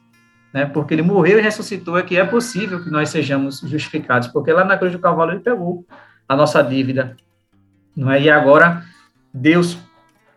né? 0.53 0.65
Porque 0.65 0.93
ele 0.93 1.01
morreu 1.01 1.39
e 1.39 1.41
ressuscitou, 1.41 1.97
é 1.97 2.03
que 2.03 2.17
é 2.17 2.23
possível 2.23 2.84
que 2.84 2.89
nós 2.89 3.10
sejamos 3.10 3.60
justificados, 3.62 4.27
porque 4.27 4.51
lá 4.51 4.63
na 4.63 4.77
cruz 4.77 4.93
do 4.93 4.99
Calvário 4.99 5.34
ele 5.34 5.41
pegou 5.41 5.86
a 6.27 6.36
nossa 6.36 6.62
dívida, 6.62 7.17
não 7.95 8.12
é? 8.12 8.21
E 8.21 8.29
agora 8.29 8.84
Deus 9.34 9.77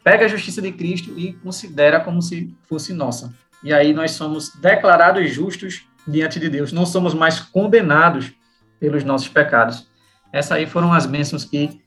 pega 0.02 0.24
a 0.24 0.28
justiça 0.28 0.60
de 0.60 0.72
Cristo 0.72 1.18
e 1.18 1.32
considera 1.34 2.00
como 2.00 2.20
se 2.20 2.54
fosse 2.68 2.92
nossa. 2.92 3.32
E 3.62 3.72
aí 3.72 3.92
nós 3.92 4.12
somos 4.12 4.54
declarados 4.56 5.30
justos 5.30 5.86
diante 6.06 6.40
de 6.40 6.48
Deus, 6.48 6.72
não 6.72 6.84
somos 6.84 7.14
mais 7.14 7.38
condenados 7.40 8.32
pelos 8.80 9.04
nossos 9.04 9.28
pecados. 9.28 9.88
Essas 10.32 10.52
aí 10.52 10.66
foram 10.66 10.92
as 10.92 11.06
bênçãos 11.06 11.44
que 11.44 11.80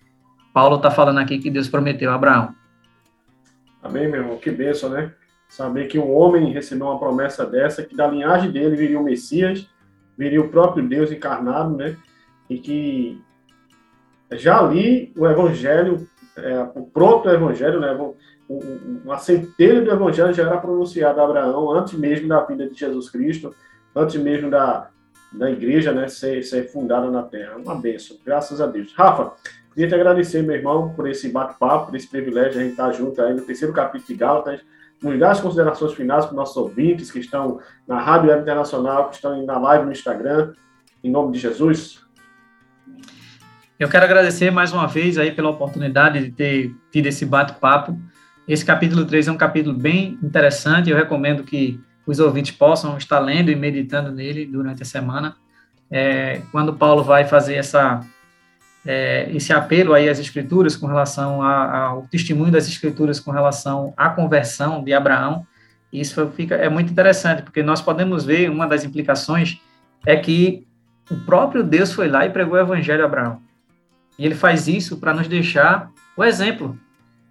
Paulo 0.53 0.77
está 0.77 0.89
falando 0.89 1.19
aqui 1.19 1.37
que 1.37 1.51
Deus 1.51 1.67
prometeu 1.67 2.11
a 2.11 2.15
Abraão. 2.15 2.55
Amém, 3.83 4.07
meu 4.07 4.21
irmão? 4.21 4.37
Que 4.37 4.49
bênção, 4.49 4.89
né? 4.89 5.11
Saber 5.49 5.87
que 5.87 5.99
um 5.99 6.11
homem 6.11 6.51
recebeu 6.53 6.87
uma 6.87 6.97
promessa 6.97 7.45
dessa, 7.45 7.83
que 7.83 7.95
da 7.95 8.07
linhagem 8.07 8.51
dele 8.51 8.75
viria 8.75 8.99
o 8.99 9.03
Messias, 9.03 9.67
viria 10.17 10.41
o 10.41 10.49
próprio 10.49 10.87
Deus 10.87 11.11
encarnado, 11.11 11.75
né? 11.75 11.97
E 12.49 12.57
que 12.57 13.21
já 14.31 14.59
ali 14.59 15.13
o 15.15 15.27
evangelho, 15.27 16.07
é, 16.37 16.61
o 16.75 16.83
pronto 16.85 17.29
evangelho, 17.29 17.79
né? 17.79 17.97
uma 18.47 19.17
centelha 19.17 19.81
do 19.81 19.91
evangelho 19.91 20.33
já 20.33 20.43
era 20.43 20.57
pronunciada 20.57 21.21
a 21.21 21.25
Abraão 21.25 21.71
antes 21.71 21.93
mesmo 21.93 22.27
da 22.27 22.41
vinda 22.43 22.69
de 22.69 22.77
Jesus 22.77 23.09
Cristo, 23.09 23.55
antes 23.95 24.15
mesmo 24.21 24.49
da, 24.49 24.89
da 25.31 25.49
igreja 25.49 25.91
né, 25.91 26.07
ser, 26.07 26.43
ser 26.43 26.69
fundada 26.69 27.09
na 27.09 27.23
terra. 27.23 27.55
Uma 27.57 27.75
bênção, 27.75 28.17
graças 28.23 28.61
a 28.61 28.67
Deus. 28.67 28.93
Rafa, 28.93 29.33
queria 29.73 29.89
te 29.89 29.95
agradecer, 29.95 30.43
meu 30.43 30.55
irmão, 30.55 30.93
por 30.95 31.07
esse 31.07 31.29
bate-papo, 31.29 31.87
por 31.87 31.95
esse 31.95 32.07
privilégio 32.07 32.53
de 32.53 32.57
a 32.57 32.61
gente 32.61 32.71
estar 32.71 32.91
junto 32.91 33.21
aí 33.21 33.33
no 33.33 33.41
terceiro 33.41 33.73
capítulo 33.73 34.07
de 34.07 34.15
Gálatas. 34.15 34.61
Nos 35.01 35.21
as 35.21 35.41
considerações 35.41 35.93
finais 35.93 36.25
para 36.25 36.31
os 36.31 36.37
nossos 36.37 36.57
ouvintes 36.57 37.11
que 37.11 37.19
estão 37.19 37.59
na 37.87 37.99
Rádio 37.99 38.29
Web 38.29 38.41
Internacional, 38.43 39.09
que 39.09 39.15
estão 39.15 39.45
na 39.45 39.59
live 39.59 39.85
no 39.85 39.91
Instagram. 39.91 40.53
Em 41.03 41.11
nome 41.11 41.33
de 41.33 41.39
Jesus. 41.39 42.04
Eu 43.77 43.89
quero 43.89 44.05
agradecer 44.05 44.51
mais 44.51 44.71
uma 44.71 44.87
vez 44.87 45.17
aí 45.17 45.31
pela 45.31 45.49
oportunidade 45.49 46.23
de 46.23 46.31
ter 46.31 46.73
tido 46.89 47.07
esse 47.07 47.25
bate-papo. 47.25 47.99
Esse 48.47 48.63
capítulo 48.63 49.03
3 49.03 49.27
é 49.27 49.31
um 49.33 49.37
capítulo 49.37 49.75
bem 49.75 50.17
interessante, 50.23 50.89
eu 50.89 50.95
recomendo 50.95 51.43
que 51.43 51.77
os 52.07 52.19
ouvintes 52.19 52.55
possam 52.55 52.97
estar 52.97 53.19
lendo 53.19 53.51
e 53.51 53.55
meditando 53.55 54.13
nele 54.13 54.45
durante 54.45 54.81
a 54.81 54.85
semana. 54.85 55.35
É, 55.91 56.41
quando 56.53 56.73
Paulo 56.73 57.03
vai 57.03 57.25
fazer 57.25 57.55
essa, 57.55 57.99
é, 58.85 59.29
esse 59.33 59.51
apelo 59.51 59.93
aí 59.93 60.07
às 60.07 60.19
escrituras 60.19 60.77
com 60.77 60.87
relação 60.87 61.41
ao 61.43 62.03
testemunho 62.03 62.53
das 62.53 62.69
escrituras 62.69 63.19
com 63.19 63.31
relação 63.31 63.93
à 63.97 64.07
conversão 64.07 64.81
de 64.85 64.93
Abraão, 64.93 65.45
isso 65.91 66.25
fica, 66.33 66.55
é 66.55 66.69
muito 66.69 66.93
interessante, 66.93 67.41
porque 67.41 67.61
nós 67.61 67.81
podemos 67.81 68.23
ver, 68.23 68.49
uma 68.49 68.67
das 68.67 68.85
implicações 68.85 69.59
é 70.05 70.15
que 70.15 70.65
o 71.11 71.17
próprio 71.25 71.61
Deus 71.61 71.91
foi 71.91 72.07
lá 72.07 72.25
e 72.25 72.29
pregou 72.29 72.55
o 72.55 72.61
evangelho 72.61 73.03
a 73.03 73.05
Abraão. 73.05 73.44
E 74.17 74.25
ele 74.25 74.35
faz 74.35 74.67
isso 74.67 74.97
para 74.97 75.13
nos 75.13 75.27
deixar 75.27 75.91
o 76.15 76.23
exemplo 76.23 76.79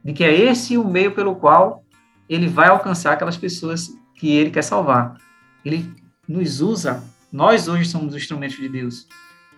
de 0.05 0.13
que 0.13 0.23
é 0.23 0.35
esse 0.35 0.77
o 0.77 0.85
meio 0.85 1.13
pelo 1.13 1.37
qual 1.37 1.85
ele 2.29 2.47
vai 2.47 2.69
alcançar 2.69 3.13
aquelas 3.13 3.37
pessoas 3.37 3.89
que 4.15 4.31
ele 4.37 4.51
quer 4.51 4.63
salvar. 4.63 5.17
Ele 5.65 5.91
nos 6.29 6.61
usa, 6.61 7.03
nós 7.33 7.69
hoje 7.69 7.89
somos 7.89 8.15
instrumentos 8.15 8.57
de 8.57 8.69
Deus 8.69 9.07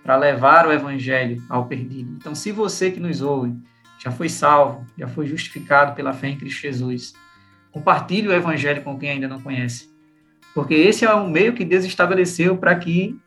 para 0.03 0.17
levar 0.17 0.67
o 0.67 0.73
evangelho 0.73 1.43
ao 1.49 1.67
perdido. 1.67 2.15
Então, 2.17 2.35
se 2.35 2.53
você 2.53 2.91
que 2.91 3.01
nos 3.01 3.21
ouve 3.21 3.57
já 3.99 4.13
foi 4.13 4.29
salvo, 4.29 4.87
já 4.97 5.09
foi 5.09 5.27
justificado 5.27 5.95
pela 5.95 6.13
fé 6.13 6.29
em 6.29 6.37
Cristo 6.37 6.61
Jesus, 6.61 7.13
compartilhe 7.73 8.29
o 8.29 8.33
evangelho 8.33 8.83
com 8.83 8.97
quem 8.99 9.11
ainda 9.11 9.27
não 9.27 9.41
conhece. 9.41 9.91
Porque 10.55 10.75
esse 10.75 11.05
é 11.05 11.13
o 11.13 11.29
meio 11.29 11.55
que 11.55 11.65
Deus 11.65 11.85
estabeleceu 11.85 12.57
para 12.57 12.75
que 12.77 13.19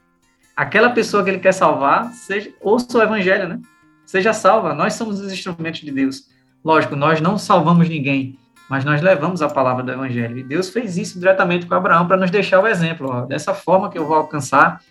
aquela 0.55 0.89
pessoa 0.89 1.23
que 1.23 1.29
ele 1.29 1.39
quer 1.39 1.51
salvar 1.51 2.11
seja 2.13 2.51
ouça 2.61 2.97
o 2.97 3.01
evangelho, 3.01 3.47
né? 3.47 3.61
Seja 4.09 4.33
salva. 4.33 4.73
Nós 4.73 4.95
somos 4.95 5.19
os 5.19 5.31
instrumentos 5.31 5.81
de 5.81 5.91
Deus. 5.91 6.29
Lógico, 6.65 6.95
nós 6.95 7.21
não 7.21 7.37
salvamos 7.37 7.87
ninguém, 7.87 8.39
mas 8.67 8.83
nós 8.83 9.03
levamos 9.03 9.39
a 9.43 9.47
palavra 9.47 9.83
do 9.83 9.91
Evangelho. 9.91 10.35
E 10.39 10.41
Deus 10.43 10.71
fez 10.71 10.97
isso 10.97 11.19
diretamente 11.19 11.67
com 11.67 11.75
Abraão 11.75 12.07
para 12.07 12.17
nos 12.17 12.31
deixar 12.31 12.59
o 12.59 12.65
exemplo. 12.65 13.07
Ó, 13.07 13.21
dessa 13.27 13.53
forma 13.53 13.87
que 13.87 13.99
eu 13.99 14.07
vou 14.07 14.15
alcançar 14.15 14.81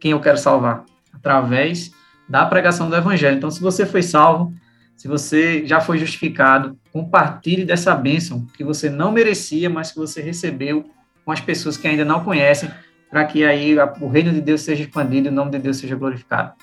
quem 0.00 0.12
eu 0.12 0.20
quero 0.20 0.38
salvar, 0.38 0.82
através 1.12 1.90
da 2.26 2.46
pregação 2.46 2.88
do 2.88 2.96
Evangelho. 2.96 3.36
Então, 3.36 3.50
se 3.50 3.60
você 3.60 3.84
foi 3.84 4.02
salvo, 4.02 4.50
se 4.96 5.06
você 5.06 5.66
já 5.66 5.78
foi 5.78 5.98
justificado, 5.98 6.74
compartilhe 6.90 7.66
dessa 7.66 7.94
bênção 7.94 8.46
que 8.56 8.64
você 8.64 8.88
não 8.88 9.12
merecia, 9.12 9.68
mas 9.68 9.92
que 9.92 9.98
você 9.98 10.22
recebeu 10.22 10.88
com 11.22 11.30
as 11.30 11.40
pessoas 11.40 11.76
que 11.76 11.86
ainda 11.86 12.02
não 12.02 12.24
conhecem, 12.24 12.70
para 13.10 13.26
que 13.26 13.44
aí 13.44 13.76
o 14.00 14.08
reino 14.08 14.32
de 14.32 14.40
Deus 14.40 14.62
seja 14.62 14.84
expandido 14.84 15.28
e 15.28 15.30
o 15.30 15.34
nome 15.34 15.50
de 15.50 15.58
Deus 15.58 15.76
seja 15.76 15.94
glorificado. 15.94 16.54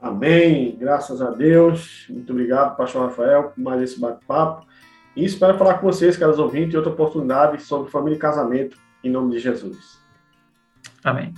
Amém. 0.00 0.76
Graças 0.78 1.20
a 1.20 1.30
Deus. 1.30 2.06
Muito 2.08 2.32
obrigado, 2.32 2.76
Pastor 2.76 3.08
Rafael, 3.08 3.50
por 3.50 3.60
mais 3.60 3.82
esse 3.82 4.00
bate-papo. 4.00 4.66
E 5.16 5.24
espero 5.24 5.58
falar 5.58 5.78
com 5.78 5.86
vocês, 5.86 6.16
caros 6.16 6.38
ouvintes, 6.38 6.74
em 6.74 6.76
outra 6.76 6.92
oportunidade 6.92 7.62
sobre 7.62 7.90
família 7.90 8.16
e 8.16 8.20
casamento, 8.20 8.78
em 9.02 9.10
nome 9.10 9.32
de 9.32 9.40
Jesus. 9.40 9.98
Amém. 11.02 11.34